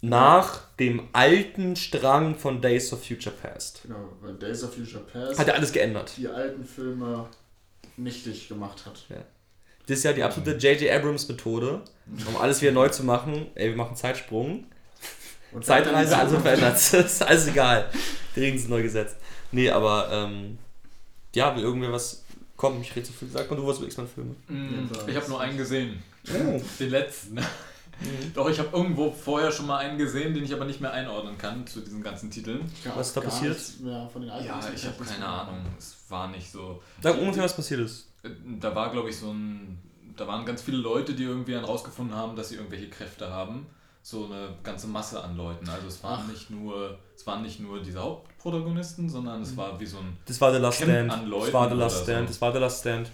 [0.00, 3.82] nach dem alten Strang von Days of Future Past.
[3.82, 6.14] Genau, weil Days of Future Past hat ja alles geändert.
[6.16, 7.28] Die alten Filme
[8.02, 9.04] nichtig gemacht hat.
[9.08, 9.24] Ja.
[9.86, 10.90] Das ist ja die absolute J.J.
[10.90, 11.82] Abrams Methode,
[12.28, 13.46] um alles wieder neu zu machen.
[13.54, 14.66] Ey, wir machen Zeitsprung.
[15.52, 16.76] Und Zeitreise, alles wird verändert.
[16.76, 17.90] ist alles egal.
[18.36, 19.16] Die Regeln sind neu gesetzt.
[19.50, 20.58] Nee, aber ähm,
[21.34, 22.24] ja, will irgendwer was
[22.56, 22.80] kommen?
[22.82, 23.28] Ich rede zu viel.
[23.28, 24.34] Sag mal du was über X-Men-Filme.
[24.46, 26.02] Mm, ich habe nur einen gesehen.
[26.28, 26.60] Oh.
[26.78, 27.40] Den letzten.
[28.00, 28.32] Mhm.
[28.34, 31.36] Doch, ich habe irgendwo vorher schon mal einen gesehen, den ich aber nicht mehr einordnen
[31.36, 32.70] kann zu diesen ganzen Titeln.
[32.94, 33.58] was ist da passiert?
[33.84, 34.08] ja,
[34.74, 35.58] ich habe keine Ahnung.
[35.78, 36.82] Es war nicht so.
[37.02, 38.08] Sag ungefähr, was passiert ist.
[38.22, 38.30] Äh,
[38.60, 39.78] da war, glaube ich, so ein.
[40.16, 43.66] Da waren ganz viele Leute, die irgendwie herausgefunden haben, dass sie irgendwelche Kräfte haben.
[44.02, 45.68] So eine ganze Masse an Leuten.
[45.68, 46.32] Also es waren Ach.
[46.32, 49.56] nicht nur, es waren nicht nur diese Hauptprotagonisten, sondern es mhm.
[49.58, 50.16] war wie so ein.
[50.26, 51.12] Das war The Last Camp Stand.
[51.12, 52.28] An Leuten das war The Last Stand.
[52.28, 52.32] So.
[52.32, 53.10] Das war The Last Stand.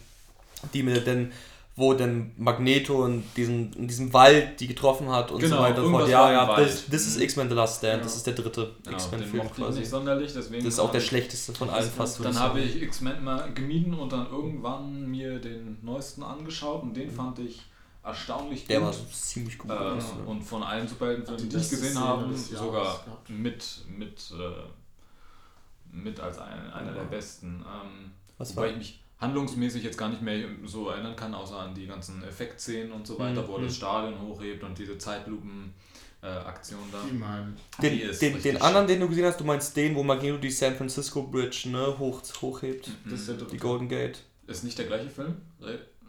[0.73, 1.33] Die mit den
[1.79, 5.85] wo dann Magneto in diesem, in diesem Wald die getroffen hat und genau, so weiter
[5.85, 6.09] fort.
[6.09, 8.03] Ja, ja, das, das ist X-Men The Last Stand, ja.
[8.03, 9.81] das ist der dritte genau, X-Men-Film quasi.
[9.81, 12.25] Nicht sonderlich, deswegen das ist auch der schlechteste von allen fast.
[12.25, 17.09] Dann habe ich X-Men mal gemieden und dann irgendwann mir den neuesten angeschaut und den
[17.09, 17.15] mhm.
[17.15, 17.63] fand ich
[18.03, 18.71] erstaunlich gut.
[18.71, 19.71] Der war ziemlich gut.
[19.71, 26.39] Äh, und von allen Superheldenfilmen, die ich gesehen habe, sogar mit, mit, äh, mit als
[26.39, 27.63] ein, einer der besten.
[27.67, 28.67] Ähm, Was war?
[28.67, 32.93] ich mich handlungsmäßig jetzt gar nicht mehr so erinnern kann, außer an die ganzen Effektszenen
[32.93, 33.49] und so weiter, mhm.
[33.49, 33.77] wo er das mhm.
[33.77, 35.75] Stadion hochhebt und diese Zeitlupen.
[36.23, 36.99] Äh, Aktion da.
[37.09, 37.57] Die meinen.
[37.81, 40.75] Den, den, den anderen, den du gesehen hast, du meinst den, wo Magneto die San
[40.75, 42.89] Francisco Bridge ne, hoch, hochhebt.
[42.89, 43.11] Mhm.
[43.11, 44.23] Das ist der die Golden Gate.
[44.47, 45.37] Ist nicht der gleiche Film?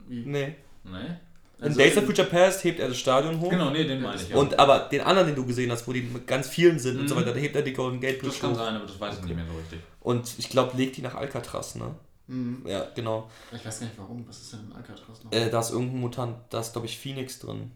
[0.07, 0.25] Wie?
[0.25, 0.55] Nee.
[0.85, 1.17] Nee?
[1.59, 3.49] In also Days of Future Past hebt er das Stadion hoch.
[3.49, 4.29] Genau, nee, den meine ich.
[4.29, 4.37] Ja.
[4.37, 7.01] Und aber den anderen, den du gesehen hast, wo die mit ganz vielen sind mhm.
[7.01, 7.21] und so mhm.
[7.21, 8.57] weiter, da hebt er die Golden Gate Bridge Das kann hoch.
[8.57, 9.27] sein, aber das weiß ich okay.
[9.27, 9.79] nicht mehr so richtig.
[10.01, 11.95] Und ich glaube, legt die nach Alcatraz, ne?
[12.27, 12.63] Mhm.
[12.65, 13.29] Ja, genau.
[13.51, 14.27] Ich weiß gar nicht warum.
[14.27, 15.31] Was ist denn in Alcatraz noch?
[15.31, 17.71] Äh, da ist irgendein Mutant, da ist glaube ich Phoenix drin.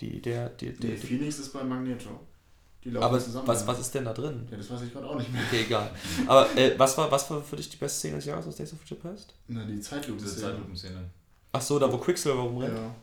[0.00, 2.10] Die, der, die, der, nee, Phoenix ist bei Magneto.
[2.82, 3.46] Die laufen Aber zusammen.
[3.46, 4.48] Was, was ist denn da drin?
[4.50, 5.42] Ja, das weiß ich gerade auch nicht mehr.
[5.46, 5.90] Okay, egal.
[6.26, 8.72] Aber äh, was, war, was war für dich die beste Szene des Jahres aus Days
[8.72, 9.34] of Future Past?
[9.46, 10.42] Na, die Zeitlupen-Szene.
[10.42, 11.10] Zeitlupen-Szene.
[11.52, 12.76] Ach so, da wo Quicksilver rumrennt?
[12.76, 12.94] Ja.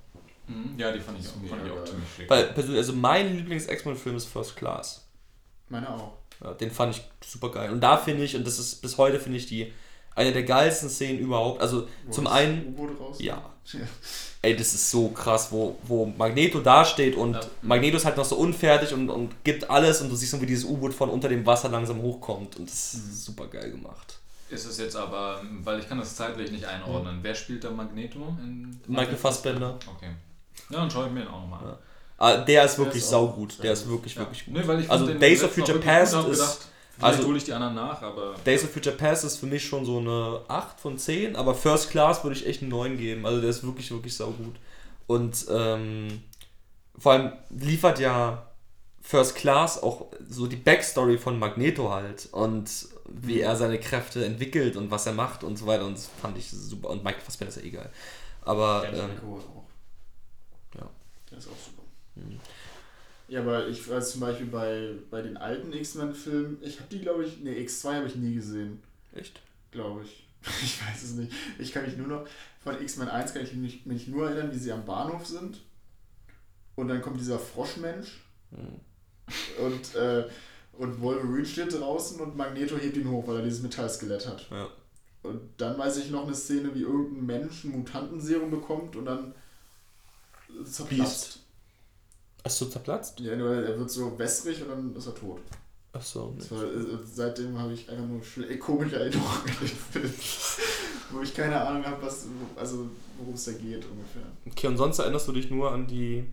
[0.54, 2.30] Mhm, ja, die fand ich, auch, fand ich auch ziemlich schick.
[2.30, 5.06] Weil, also mein Lieblings-X-Men-Film ist First Class.
[5.70, 6.14] Meine auch.
[6.44, 7.72] Ja, den fand ich super geil.
[7.72, 9.72] Und da finde ich, und das ist bis heute, finde ich die
[10.20, 11.62] eine der geilsten Szenen überhaupt.
[11.62, 12.76] Also wo zum einen.
[13.20, 13.42] Ja.
[13.72, 13.80] ja.
[14.42, 17.42] Ey, das ist so krass, wo, wo Magneto dasteht und ja.
[17.62, 20.46] Magneto ist halt noch so unfertig und, und gibt alles und du siehst so, wie
[20.46, 23.12] dieses U-Boot von unter dem Wasser langsam hochkommt und das ist mhm.
[23.12, 24.20] super geil gemacht.
[24.50, 27.24] Ist es jetzt aber, weil ich kann das zeitlich nicht einordnen, mhm.
[27.24, 28.20] wer spielt da Magneto?
[28.42, 29.78] In Michael Fassbender.
[29.96, 30.12] Okay.
[30.70, 31.70] Ja, dann schaue ich mir den auch nochmal an.
[31.70, 31.78] Ja.
[32.18, 33.64] Ah, der ist wirklich der saugut.
[33.64, 34.22] Der ist wirklich, ja.
[34.22, 34.54] wirklich gut.
[34.54, 36.70] Nee, weil ich also Days of Future Past ist.
[37.00, 38.36] Gedacht, also hole ich die anderen nach, aber.
[38.46, 41.92] Days of Future Past ist für mich schon so eine 8 von 10, aber First
[41.92, 43.26] Class würde ich echt einen 9 geben.
[43.26, 44.56] Also der ist wirklich, wirklich saugut.
[45.08, 46.22] Und ähm,
[46.98, 48.46] vor allem liefert ja
[49.02, 52.70] First Class auch so die Backstory von Magneto halt und
[53.08, 55.86] wie er seine Kräfte entwickelt und was er macht und so weiter.
[55.86, 56.90] Und das fand ich super.
[56.90, 57.90] Und Mike Fassbender ist ja egal.
[58.42, 58.84] Aber.
[58.84, 60.78] Ja, ähm, auch.
[60.78, 60.90] Ja.
[61.32, 61.84] Der ist auch super.
[62.16, 62.40] Mhm.
[63.30, 67.24] Ja, aber ich weiß zum Beispiel bei, bei den alten X-Men-Filmen, ich habe die, glaube
[67.24, 68.82] ich, ne, X2 habe ich nie gesehen.
[69.14, 69.40] Echt?
[69.72, 70.26] Glaube ich.
[70.64, 71.34] Ich weiß es nicht.
[71.60, 72.28] Ich kann mich nur noch,
[72.64, 75.62] von X-Men 1 kann ich mich, mich nur erinnern, wie sie am Bahnhof sind.
[76.76, 78.20] Und dann kommt dieser Froschmensch.
[78.52, 78.80] Hm.
[79.64, 80.28] Und, äh,
[80.74, 84.48] und Wolverine steht draußen und Magneto hebt ihn hoch, weil er dieses Metallskelett hat.
[84.50, 84.70] Ja.
[85.22, 89.36] Und dann weiß ich noch eine Szene, wie irgendein Mensch ein Mutantenserum bekommt und dann
[90.64, 91.39] zerplatzt.
[92.44, 93.20] Hast du zerplatzt?
[93.20, 95.42] Ja, nur er wird so wässrig und dann ist er tot.
[95.92, 96.36] Ach so.
[96.50, 98.22] War, äh, seitdem habe ich einfach nur
[98.60, 100.14] komische Erinnerungen an den Film.
[101.12, 104.22] wo ich keine Ahnung habe, was, also worum es da geht ungefähr.
[104.46, 106.26] Okay, und sonst erinnerst du dich nur an die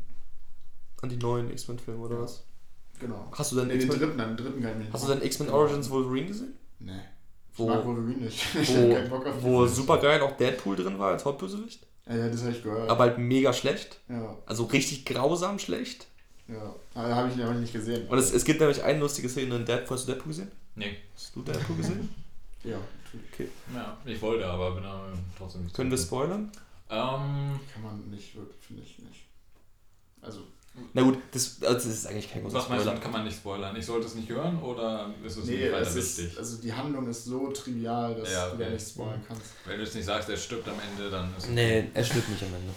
[1.03, 2.23] an die neuen X-Men-Filme, oder ja.
[2.23, 2.45] was?
[2.99, 3.31] Genau.
[3.33, 5.51] Hast du dann nee, den dritten, den dritten kann ich nicht Hast du dann X-Men
[5.51, 6.55] Origins Wolverine gesehen?
[6.79, 6.93] Nee.
[7.55, 8.43] Wo, ich mag Wolverine nicht.
[9.43, 11.87] Wo, wo super geil auch Deadpool drin war als Hauptbösewicht?
[12.09, 12.89] Ja, ja das habe ich gehört.
[12.89, 13.99] Aber halt mega schlecht.
[14.09, 14.37] Ja.
[14.47, 16.07] Also richtig grausam schlecht.
[16.49, 18.07] Ja, aber habe ich nämlich nicht gesehen.
[18.09, 19.97] Und es, es gibt nämlich eine lustige Szene in Deadpool.
[19.97, 20.53] Hast du Deadpool gesehen?
[20.77, 20.97] Nee.
[21.15, 22.15] Hast du Deadpool gesehen?
[22.65, 22.79] ja.
[23.33, 23.49] Okay.
[23.75, 25.75] Ja, ich wollte, aber bin aber trotzdem nicht.
[25.75, 26.53] Können wir spoilern?
[26.91, 29.25] Ähm, Kann man nicht wirklich, finde ich nicht.
[30.21, 30.41] Also.
[30.93, 33.37] Na gut, das, also das ist eigentlich kein großer Was meinst du, kann man nicht
[33.37, 33.74] spoilern?
[33.77, 36.33] Ich sollte es nicht hören oder ist es nee, nicht weiter es wichtig?
[36.33, 38.57] Ist, also die Handlung ist so trivial, dass ja, okay.
[38.57, 39.43] du ja nicht spoilern kannst.
[39.64, 41.51] Wenn du es nicht sagst, er stirbt am Ende, dann ist es.
[41.51, 41.91] Nee, okay.
[41.95, 42.72] er stirbt nicht am Ende.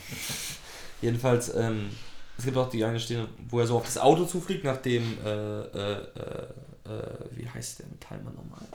[1.02, 1.90] Jedenfalls, ähm,
[2.38, 5.30] es gibt auch die eine Szene, wo er so auf das Auto zufliegt, nachdem, äh,
[5.30, 6.44] äh, äh,
[6.86, 8.66] äh wie heißt der Metallmann nochmal?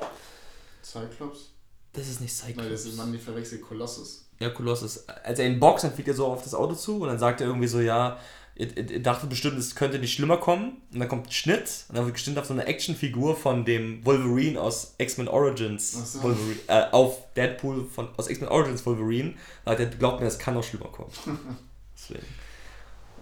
[0.82, 1.50] Cyclops?
[1.92, 2.56] Das ist nicht Cyclops.
[2.58, 4.26] Nein, das ist man nicht verwechselt, Kolossus.
[4.40, 5.08] Ja, Kolossus.
[5.08, 7.40] Als er ihn boxt, dann fliegt er so auf das Auto zu und dann sagt
[7.40, 8.18] er irgendwie so, ja,
[8.56, 10.82] ihr dachte bestimmt, es könnte nicht schlimmer kommen.
[10.92, 14.04] Und dann kommt ein Schnitt und dann wird gestimmt auf so eine Actionfigur von dem
[14.06, 16.12] Wolverine aus X-Men Origins.
[16.12, 16.22] So.
[16.22, 19.34] Wolverine, äh, auf Deadpool von, aus X-Men Origins Wolverine.
[19.64, 21.10] Da hat er glaubt mir, es kann noch schlimmer kommen.
[21.96, 22.26] Deswegen.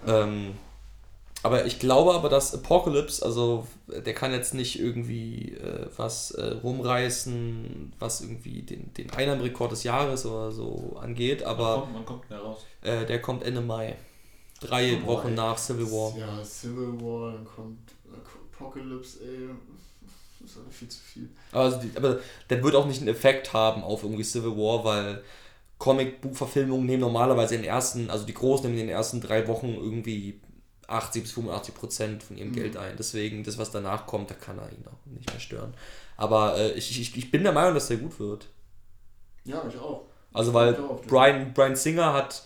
[0.07, 0.55] Ähm,
[1.43, 6.55] aber ich glaube aber, dass Apocalypse, also der kann jetzt nicht irgendwie äh, was äh,
[6.63, 12.05] rumreißen, was irgendwie den, den Einnahmerekord des Jahres oder so angeht, aber wann kommt, wann
[12.05, 12.65] kommt der raus?
[12.83, 13.97] Äh, der kommt Ende Mai.
[14.63, 16.17] Drei oh, Wochen nach Civil War.
[16.17, 17.79] Ja, Civil War, dann kommt
[18.53, 19.49] Apocalypse, ey.
[20.41, 21.29] Das ist viel zu viel.
[21.53, 22.19] Also die, aber
[22.51, 25.23] der wird auch nicht einen Effekt haben auf irgendwie Civil War, weil
[25.79, 29.75] Comic-Buchverfilmungen nehmen normalerweise in den ersten, also die Großen nehmen in den ersten drei Wochen
[29.75, 30.41] irgendwie
[30.87, 32.55] 80 bis 85 Prozent von ihrem mhm.
[32.55, 32.97] Geld ein.
[32.97, 35.75] Deswegen, das, was danach kommt, da kann er ihn auch nicht mehr stören.
[36.17, 38.47] Aber äh, ich, ich, ich bin der Meinung, dass der gut wird.
[39.45, 40.03] Ja, ich auch.
[40.33, 40.75] Also, weil
[41.07, 42.45] Brian, Brian Singer hat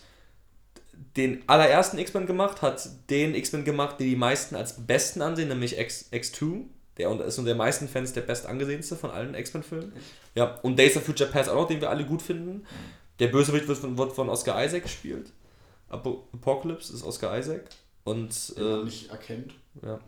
[1.17, 5.77] den allerersten X-Men gemacht, hat den X-Men gemacht, die die meisten als besten ansehen, nämlich
[5.77, 6.65] X, X2.
[6.97, 9.93] Der ist unter den meisten Fans der best angesehenste von allen X-Men-Filmen.
[10.35, 12.65] Ja, und Days of Future Past auch noch, den wir alle gut finden.
[13.19, 15.31] Der Bösewicht wird von, wird von Oscar Isaac gespielt.
[15.89, 17.65] Apocalypse ist Oscar Isaac.
[18.03, 19.53] Und, Den man äh, nicht erkennt.
[19.83, 19.99] Ja.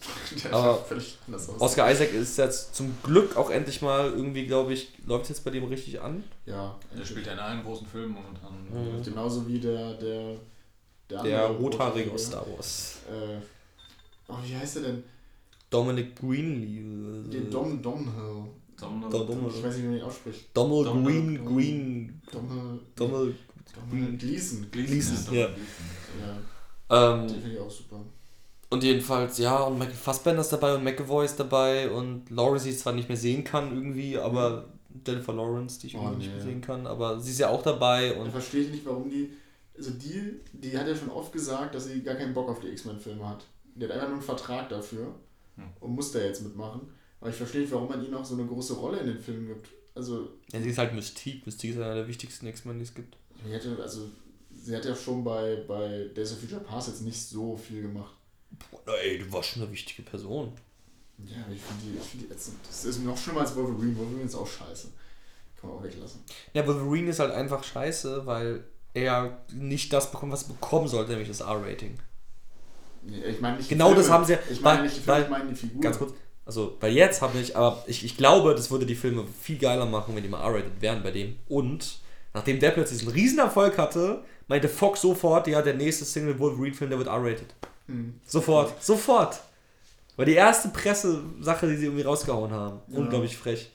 [0.51, 0.86] Aber
[1.60, 5.43] Oscar Isaac ist jetzt zum Glück auch endlich mal irgendwie, glaube ich, läuft es jetzt
[5.43, 6.24] bei dem richtig an.
[6.45, 6.80] Ja.
[6.97, 8.53] Er spielt ja in allen großen Filmen momentan.
[8.72, 9.03] Mhm.
[9.03, 10.38] Genauso wie der, der,
[11.10, 12.99] der, der rothaarige Star Wars.
[13.10, 13.39] Äh,
[14.28, 15.03] oh, wie heißt er denn?
[15.70, 17.30] Dominic Greenlee.
[17.30, 18.45] Den Dom Domhill.
[18.80, 20.45] Dom, Dom, ich weiß nicht, wie man ihn ausspricht.
[20.53, 22.22] Dommel Green Green.
[22.32, 22.80] Dommel.
[22.95, 23.36] Dommel.
[23.76, 24.68] Dommel Gleason.
[24.72, 25.41] Gleason, ja.
[25.41, 25.51] ja.
[26.89, 27.97] Ähm, Den finde ich auch super.
[28.72, 32.70] Und jedenfalls, ja, und Michael Fassbender ist dabei und McAvoy ist dabei und Laurie, die
[32.70, 34.66] ich zwar nicht mehr sehen kann irgendwie, aber
[35.05, 36.26] Jennifer Lawrence, die ich oh, irgendwie nee.
[36.26, 38.14] nicht mehr sehen kann, aber sie ist ja auch dabei.
[38.14, 39.32] Und ich verstehe nicht, warum die,
[39.80, 42.68] also die, die hat ja schon oft gesagt, dass sie gar keinen Bock auf die
[42.68, 43.46] X-Men-Filme hat.
[43.76, 45.16] Die hat einfach nur einen Vertrag dafür.
[45.60, 45.70] hm.
[45.80, 46.82] und muss da jetzt mitmachen.
[47.20, 49.48] Aber ich verstehe nicht, warum man ihm auch so eine große Rolle in den Filmen
[49.48, 49.68] gibt.
[49.96, 50.30] Also.
[50.52, 51.42] Ja, sie ist halt Mystique.
[51.46, 53.18] Mystique ist einer der wichtigsten X-Men, die es gibt.
[53.46, 54.10] Sie hätte, also,
[54.56, 58.16] sie hat ja schon bei, bei Days of Future Past jetzt nicht so viel gemacht.
[58.72, 60.54] Boah, ey, du warst schon eine wichtige Person.
[61.26, 62.58] Ja, ich finde die, find die ätzend.
[62.66, 63.98] Das ist noch schlimmer als Wolverine.
[63.98, 64.88] Wolverine ist auch scheiße.
[65.60, 66.22] Kann man auch weglassen.
[66.54, 68.64] Ja, Wolverine ist halt einfach scheiße, weil
[68.94, 71.98] er nicht das bekommt, was er bekommen sollte, nämlich das R-Rating.
[73.28, 74.02] Ich meine nicht Genau Filme.
[74.02, 74.40] das haben sie ja.
[74.50, 75.82] Ich meine nicht die Filme, ich meine die Figur.
[75.82, 76.14] Ganz kurz.
[76.46, 79.86] Also, weil jetzt habe ich, aber ich, ich glaube, das würde die Filme viel geiler
[79.86, 81.38] machen, wenn die mal R-rated wären bei dem.
[81.48, 82.00] Und
[82.34, 86.98] nachdem der plötzlich diesen Riesenerfolg hatte, meinte Fox sofort, ja, der nächste Single Wolverine-Film, der
[86.98, 87.54] wird R-rated.
[87.88, 88.20] Mhm.
[88.26, 88.76] Sofort, ja.
[88.82, 89.40] sofort.
[90.18, 92.82] War die erste Pressesache, die sie irgendwie rausgehauen haben.
[92.88, 92.98] Ja.
[92.98, 93.72] Unglaublich frech.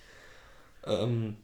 [0.84, 1.36] Ähm,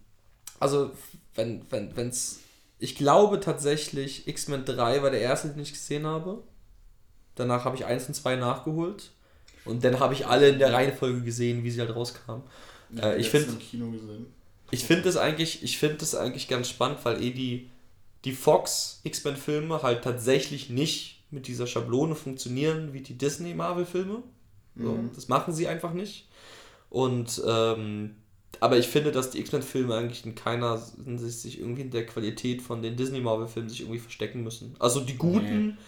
[0.58, 0.90] also,
[1.36, 2.40] wenn, wenn, wenn's.
[2.80, 6.42] Ich glaube tatsächlich, X-Men 3 war der erste, den ich gesehen habe.
[7.34, 9.10] Danach habe ich 1 und 2 nachgeholt.
[9.64, 12.42] Und dann habe ich alle in der Reihenfolge gesehen, wie sie halt rauskamen.
[12.90, 13.56] Ja, äh, ich finde.
[14.72, 17.68] Ich finde das eigentlich, ich finde das eigentlich ganz spannend, weil eh die,
[18.24, 24.22] die Fox X-Men-Filme halt tatsächlich nicht mit dieser Schablone funktionieren wie die Disney-Marvel-Filme.
[24.76, 25.10] So, mhm.
[25.14, 26.28] Das machen sie einfach nicht.
[26.88, 28.16] Und ähm,
[28.58, 32.60] aber ich finde, dass die X-Men-Filme eigentlich in keiner Hinsicht sich irgendwie in der Qualität
[32.60, 34.74] von den Disney-Marvel-Filmen sich irgendwie verstecken müssen.
[34.78, 35.78] Also die guten,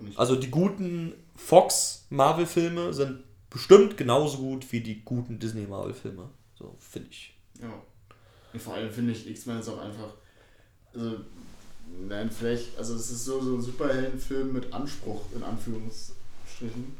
[0.00, 6.30] nee, also die guten Fox-Marvel-Filme sind bestimmt genauso gut wie die guten Disney-Marvel-Filme.
[6.58, 7.34] So, finde ich.
[7.60, 7.82] Ja.
[8.52, 10.14] Und vor allem finde ich, X-Men ist auch einfach.
[10.94, 11.16] Also,
[12.08, 16.96] nein, vielleicht, also es ist so, so ein Superheldenfilm mit Anspruch, in Anführungsstrichen.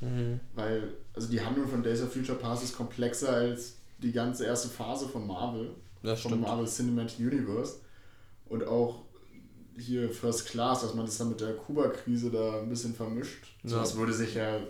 [0.00, 0.40] Mhm.
[0.54, 4.68] Weil, also die Handlung von Days of Future Past ist komplexer als die ganze erste
[4.68, 5.70] Phase von Marvel.
[6.02, 7.76] Ja, von Marvel Cinematic Universe.
[8.48, 9.02] Und auch
[9.78, 13.44] hier First Class, dass man das dann mit der Kuba-Krise da ein bisschen vermischt.
[13.62, 13.70] Ja.
[13.70, 14.60] So, das würde sich ja,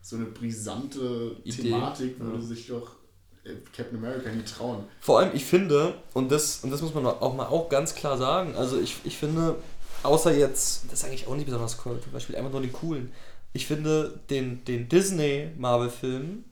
[0.00, 1.62] so eine brisante Idee.
[1.62, 2.42] Thematik würde ja.
[2.42, 2.96] sich doch
[3.44, 4.84] äh, Captain America nie trauen.
[5.00, 8.16] Vor allem, ich finde, und das, und das muss man auch mal auch ganz klar
[8.16, 9.56] sagen, also ich, ich finde,
[10.02, 13.12] außer jetzt, das ist eigentlich auch nicht besonders cool, zum Beispiel einfach nur die coolen,
[13.52, 16.44] ich finde den, den Disney-Marvel-Film,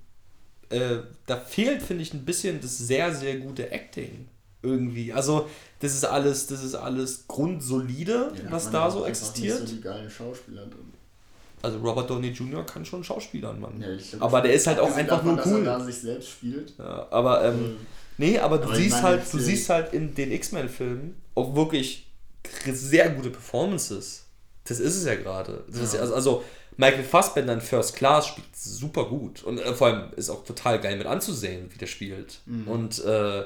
[0.70, 4.28] äh, da fehlt, finde ich, ein bisschen das sehr, sehr gute Acting
[4.62, 5.12] irgendwie.
[5.12, 5.48] Also,
[5.80, 9.60] das ist alles, das ist alles grundsolide, ja, was da so existiert.
[9.60, 10.92] Nicht so die geilen Schauspieler drin.
[11.62, 12.64] Also Robert Downey Jr.
[12.64, 13.80] kann schon Schauspielern, Mann.
[13.80, 15.64] Ja, glaub, aber der ist halt auch einfach davon, nur cool.
[15.64, 16.72] Dass er da sich selbst spielt.
[16.78, 17.76] Ja, aber ähm, ähm,
[18.16, 22.06] nee, aber du aber siehst halt, du siehst halt in den X-Men-Filmen auch wirklich
[22.66, 24.24] sehr gute Performances.
[24.64, 25.64] Das ist es ja gerade.
[25.72, 25.80] Ja.
[25.80, 26.44] Also, also
[26.76, 30.80] Michael Fassbender in First Class spielt super gut und äh, vor allem ist auch total
[30.80, 32.40] geil mit anzusehen, wie der spielt.
[32.46, 32.68] Mhm.
[32.68, 33.44] Und äh,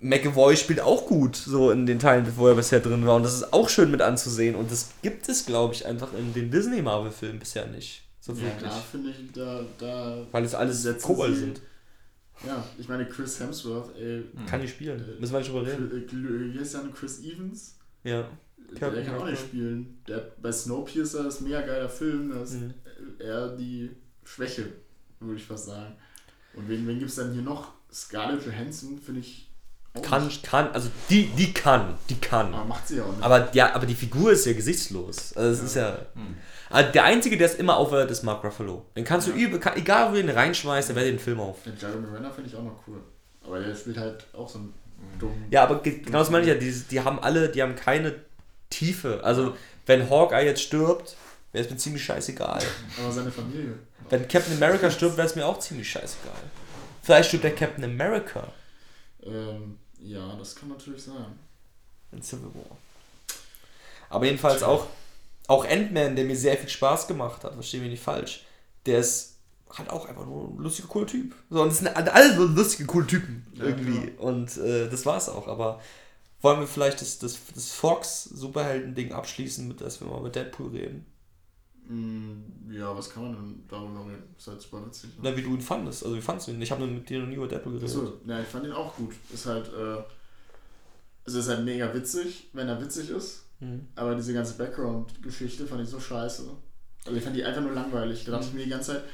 [0.00, 3.16] McAvoy spielt auch gut, so in den Teilen, wo er bisher drin war.
[3.16, 4.54] Und das ist auch schön mit anzusehen.
[4.54, 8.02] Und das gibt es, glaube ich, einfach in den Disney-Marvel-Filmen bisher nicht.
[8.20, 10.26] So ja, da finde ich, da, da.
[10.30, 11.60] Weil es alles Kobold sind.
[12.46, 14.24] Ja, ich meine, Chris Hemsworth, ey.
[14.46, 14.98] Kann nicht spielen.
[15.00, 16.52] Äh, Müssen wir nicht drüber reden.
[16.52, 17.78] Wie heißt der Chris Evans?
[18.02, 18.28] Ja.
[18.80, 20.02] Der, der kann auch nicht spielen.
[20.08, 22.30] Der, bei Snowpiercer ist ein mega geiler Film.
[22.30, 22.74] Das ist mhm.
[23.18, 23.90] eher die
[24.24, 24.66] Schwäche,
[25.20, 25.94] würde ich fast sagen.
[26.54, 27.72] Und wen, wen gibt es dann hier noch?
[27.92, 29.50] Scarlett Johansson finde ich
[30.02, 32.52] kann, kann, also die, die kann, die kann.
[32.52, 33.22] Aber macht sie ja auch nicht.
[33.22, 35.36] Aber, ja, aber die Figur ist ja gesichtslos.
[35.36, 35.64] Also es ja.
[35.66, 36.06] ist ja.
[36.14, 36.36] Hm.
[36.70, 38.86] Also der Einzige, der es immer aufhört, ist Mark Ruffalo.
[38.96, 39.34] Den kannst ja.
[39.34, 41.62] du über, egal wo du ihn reinschmeißt, der werdet den Film auf.
[41.62, 42.98] Den Jeremy Renner finde ich auch noch cool.
[43.44, 44.74] Aber der spielt halt auch so einen
[45.20, 45.44] dummen.
[45.50, 48.16] Ja, aber genau das meine ich ja, die, die haben alle, die haben keine
[48.74, 49.20] Tiefe.
[49.22, 49.56] Also,
[49.86, 51.16] wenn Hawkeye jetzt stirbt,
[51.52, 52.62] wäre es mir ziemlich scheißegal.
[52.98, 53.78] Aber seine Familie.
[54.10, 56.32] Wenn Captain America stirbt, wäre es mir auch ziemlich scheißegal.
[57.02, 58.52] Vielleicht stirbt der Captain America.
[59.22, 61.38] Ähm, ja, das kann natürlich sein.
[62.12, 62.76] In Civil War.
[64.10, 64.86] Aber jedenfalls auch,
[65.46, 68.44] auch Ant-Man, der mir sehr viel Spaß gemacht hat, verstehe mich nicht falsch,
[68.86, 69.34] der ist
[69.70, 71.34] halt auch einfach nur ein lustiger, cooler Typ.
[71.50, 74.12] So, und das sind alle so lustige, coole Typen irgendwie.
[74.12, 75.48] Ja, und äh, das war's auch.
[75.48, 75.80] Aber
[76.44, 81.06] wollen wir vielleicht das, das, das Fox-Superhelden-Ding abschließen, mit, dass wir mal mit Deadpool reden?
[81.88, 84.34] Mm, ja, was kann man denn darüber reden?
[84.36, 85.10] Ist halt super witzig.
[85.16, 85.30] Ne?
[85.30, 86.04] Na, wie du ihn fandest.
[86.04, 86.60] Also, wie fandest du ihn?
[86.60, 87.90] Ich habe mit dir noch nie über Deadpool geredet.
[87.90, 89.14] Achso, ja, ich fand ihn auch gut.
[89.32, 90.02] Ist halt, äh,
[91.24, 93.46] also ist halt mega witzig, wenn er witzig ist.
[93.60, 93.88] Mhm.
[93.94, 96.44] Aber diese ganze Background-Geschichte fand ich so scheiße.
[97.06, 98.24] Also, ich fand die einfach nur langweilig.
[98.24, 98.50] Da dachte mhm.
[98.50, 99.04] ich mir die ganze Zeit,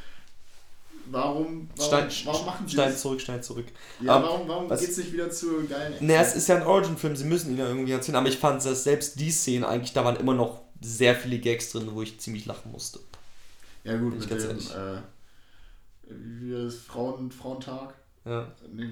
[1.10, 3.00] warum, warum, Stein, warum machen sie Stein das?
[3.00, 3.66] zurück, Stein zurück.
[4.00, 6.06] Ja, um, warum, warum geht es nicht wieder zu geilen Action?
[6.06, 8.64] Naja, es ist ja ein Origin-Film, sie müssen ihn ja irgendwie erzählen, aber ich fand,
[8.64, 12.18] dass selbst die Szenen eigentlich, da waren immer noch sehr viele Gags drin, wo ich
[12.20, 13.00] ziemlich lachen musste.
[13.84, 15.00] Ja gut, mit dem, äh,
[16.08, 17.94] wie ist Frauen, Frauentag?
[18.24, 18.50] Ja.
[18.72, 18.88] Nee,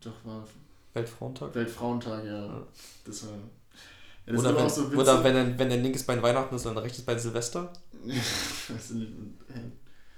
[0.00, 0.46] doch war...
[0.94, 1.54] Weltfrauentag?
[1.54, 2.46] Weltfrauentag, ja.
[2.46, 2.66] ja.
[3.04, 3.32] Das war...
[4.26, 6.74] Ja, das oder wenn, so oder wenn, ein, wenn dein linkes Bein Weihnachten ist und
[6.74, 7.72] dein rechtes Bein Silvester.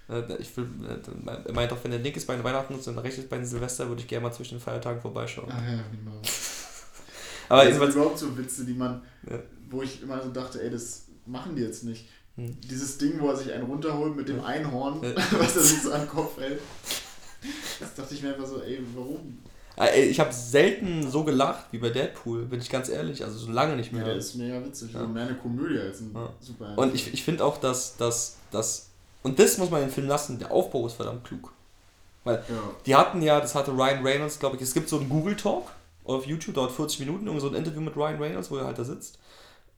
[0.09, 3.29] Äh, ich will, äh, er meint auch, wenn der linkes Bein Weihnachten ist und rechtes
[3.29, 5.51] Bein Silvester, würde ich gerne mal zwischen den Feiertagen vorbeischauen.
[5.51, 6.21] Ah ja, genau.
[7.49, 9.39] Aber das sind überhaupt so Witze, die man, ja.
[9.71, 12.09] wo ich immer so dachte, ey, das machen die jetzt nicht.
[12.37, 12.61] Hm.
[12.61, 15.15] Dieses Ding, wo er sich einen runterholt mit dem Einhorn, ja.
[15.39, 16.61] was er sich so an den Kopf hält.
[17.81, 19.39] Das dachte ich mir einfach so, ey, warum?
[19.79, 23.23] Äh, ich habe selten so gelacht wie bei Deadpool, bin ich ganz ehrlich.
[23.23, 24.03] Also so lange nicht mehr.
[24.03, 24.93] Ja, der ist mega witzig.
[24.93, 25.07] Ja.
[25.07, 26.33] mehr eine Komödie als ein ja.
[26.41, 26.77] super.
[26.77, 28.91] Und ich, ich finde auch, dass, dass, dass.
[29.23, 31.53] Und das muss man in den Film lassen, der Aufbau ist verdammt klug.
[32.25, 32.63] Weil ja.
[32.85, 35.71] die hatten ja, das hatte Ryan Reynolds, glaube ich, es gibt so einen Google Talk
[36.05, 38.79] auf YouTube, dauert 40 Minuten, irgend so ein Interview mit Ryan Reynolds, wo er halt
[38.79, 39.19] da sitzt.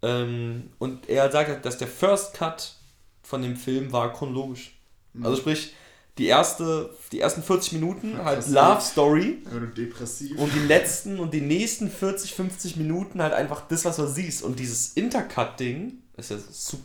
[0.03, 2.75] Ähm, und er sagt, dass der First Cut
[3.23, 4.79] von dem Film war chronologisch.
[5.13, 5.27] Mhm.
[5.27, 5.75] Also sprich,
[6.19, 9.43] die, erste, die ersten 40 Minuten ja, halt Love Story.
[9.77, 10.39] depressiv.
[10.39, 14.43] Und die letzten und die nächsten 40, 50 Minuten halt einfach das, was du siehst.
[14.43, 16.39] Und dieses Intercut-Ding ist ja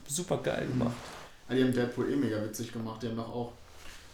[0.07, 0.95] super geil gemacht.
[1.49, 3.01] Ja, die haben Deadpool eh mega witzig gemacht.
[3.03, 3.53] Die haben doch auch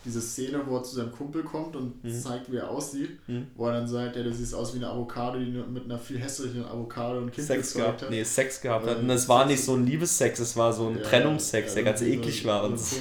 [0.05, 2.21] diese Szene, wo er zu seinem Kumpel kommt und mhm.
[2.21, 3.47] zeigt, wie er aussieht, mhm.
[3.55, 6.17] wo er dann sagt, ja, du siehst aus wie eine Avocado, die mit einer viel
[6.19, 8.09] hässlichen Avocado und Kind Sex gehabt hat.
[8.09, 8.99] Nee, Sex gehabt hat.
[8.99, 11.83] Und es war nicht so ein Liebessex, es war so ein ja, Trennungssex, ja, der
[11.83, 12.63] ganz eklig so war.
[12.63, 12.95] Und, so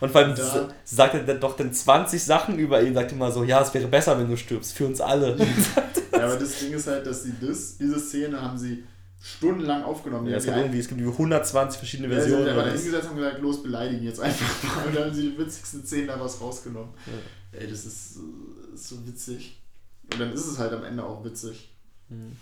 [0.00, 3.44] und vor allem da, sagt er doch dann 20 Sachen über ihn, sagt immer so,
[3.44, 5.36] ja, es wäre besser, wenn du stirbst, für uns alle.
[6.12, 8.82] ja, aber das Ding ist halt, dass sie das, diese Szene haben sie
[9.20, 10.26] stundenlang aufgenommen.
[10.28, 12.46] Ja, es, gibt irgendwie, es gibt über 10020 verschiedene Versionen.
[12.46, 14.86] Ja, sie haben hingesetzt und gesagt, los, beleidigen jetzt einfach mal.
[14.86, 16.90] Und dann haben sie die witzigsten Szenen da was rausgenommen.
[17.06, 17.60] Ja.
[17.60, 18.18] Ey, das ist,
[18.74, 19.60] ist, so witzig.
[20.12, 21.70] Und dann ist es halt am Ende auch witzig.
[22.08, 22.36] Mhm.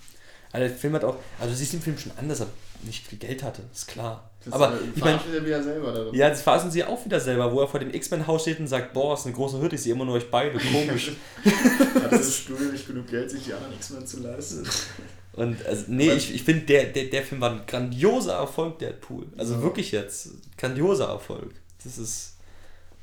[0.52, 2.46] Also der Film hat auch, also du siehst den Film schon an, dass er
[2.82, 4.30] nicht viel Geld hatte, ist klar.
[4.44, 7.68] Das aber ich meine, wieder selber ja, das verarschen sie auch wieder selber, wo er
[7.68, 10.14] vor dem X-Men-Haus steht und sagt, boah, ist eine große Hütte, ich sehe immer nur
[10.14, 11.12] euch beide, komisch.
[11.44, 14.66] Hat das Studio nicht genug Geld, sich die anderen X-Men zu leisten?
[15.38, 19.26] Und also, nee, ich, ich finde, der, der, der Film war ein grandioser Erfolg, Deadpool.
[19.36, 19.62] Also ja.
[19.62, 21.52] wirklich jetzt, grandioser Erfolg.
[21.84, 22.34] Das ist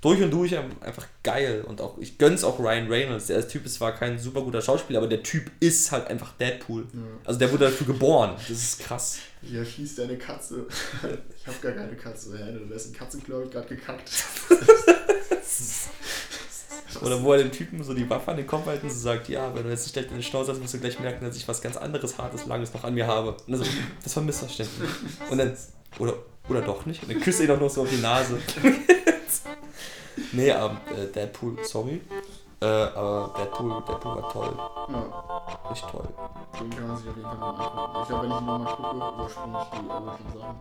[0.01, 1.63] durch und durch einfach geil.
[1.65, 3.27] Und auch, ich gönn's auch Ryan Reynolds.
[3.27, 6.81] Der Typ ist zwar kein super guter Schauspieler, aber der Typ ist halt einfach Deadpool.
[6.93, 6.99] Ja.
[7.23, 8.35] Also der wurde dafür geboren.
[8.35, 9.19] Das ist krass.
[9.41, 10.65] Hier schießt deine Katze.
[11.39, 12.37] Ich habe gar keine Katze.
[12.37, 14.11] Du hast ein Katzenklau gerade gekackt.
[17.01, 19.29] Oder wo er dem Typen so die Waffe an den Kopf halten und so sagt,
[19.29, 21.47] ja, wenn du jetzt nicht in den Schnauze hast, wirst du gleich merken, dass ich
[21.47, 23.35] was ganz anderes, hartes, langes noch an mir habe.
[23.47, 23.65] Und so,
[24.03, 24.89] das war ein Missverständnis.
[25.29, 25.57] Und dann,
[25.99, 26.13] oder,
[26.49, 27.03] oder doch nicht.
[27.03, 28.37] Und dann küsst er ihn auch noch so auf die Nase.
[30.31, 32.01] nee, aber äh, Deadpool, sorry.
[32.61, 34.53] Äh, aber Deadpool, Deadpool war toll.
[34.89, 35.71] Ja.
[35.71, 36.07] Echt toll.
[36.59, 38.01] Den kann man sich auf jeden Fall mal angucken.
[38.01, 40.55] Ich glaube, wenn ich ihn nochmal gucke, überspringe ich die übrigen Sachen.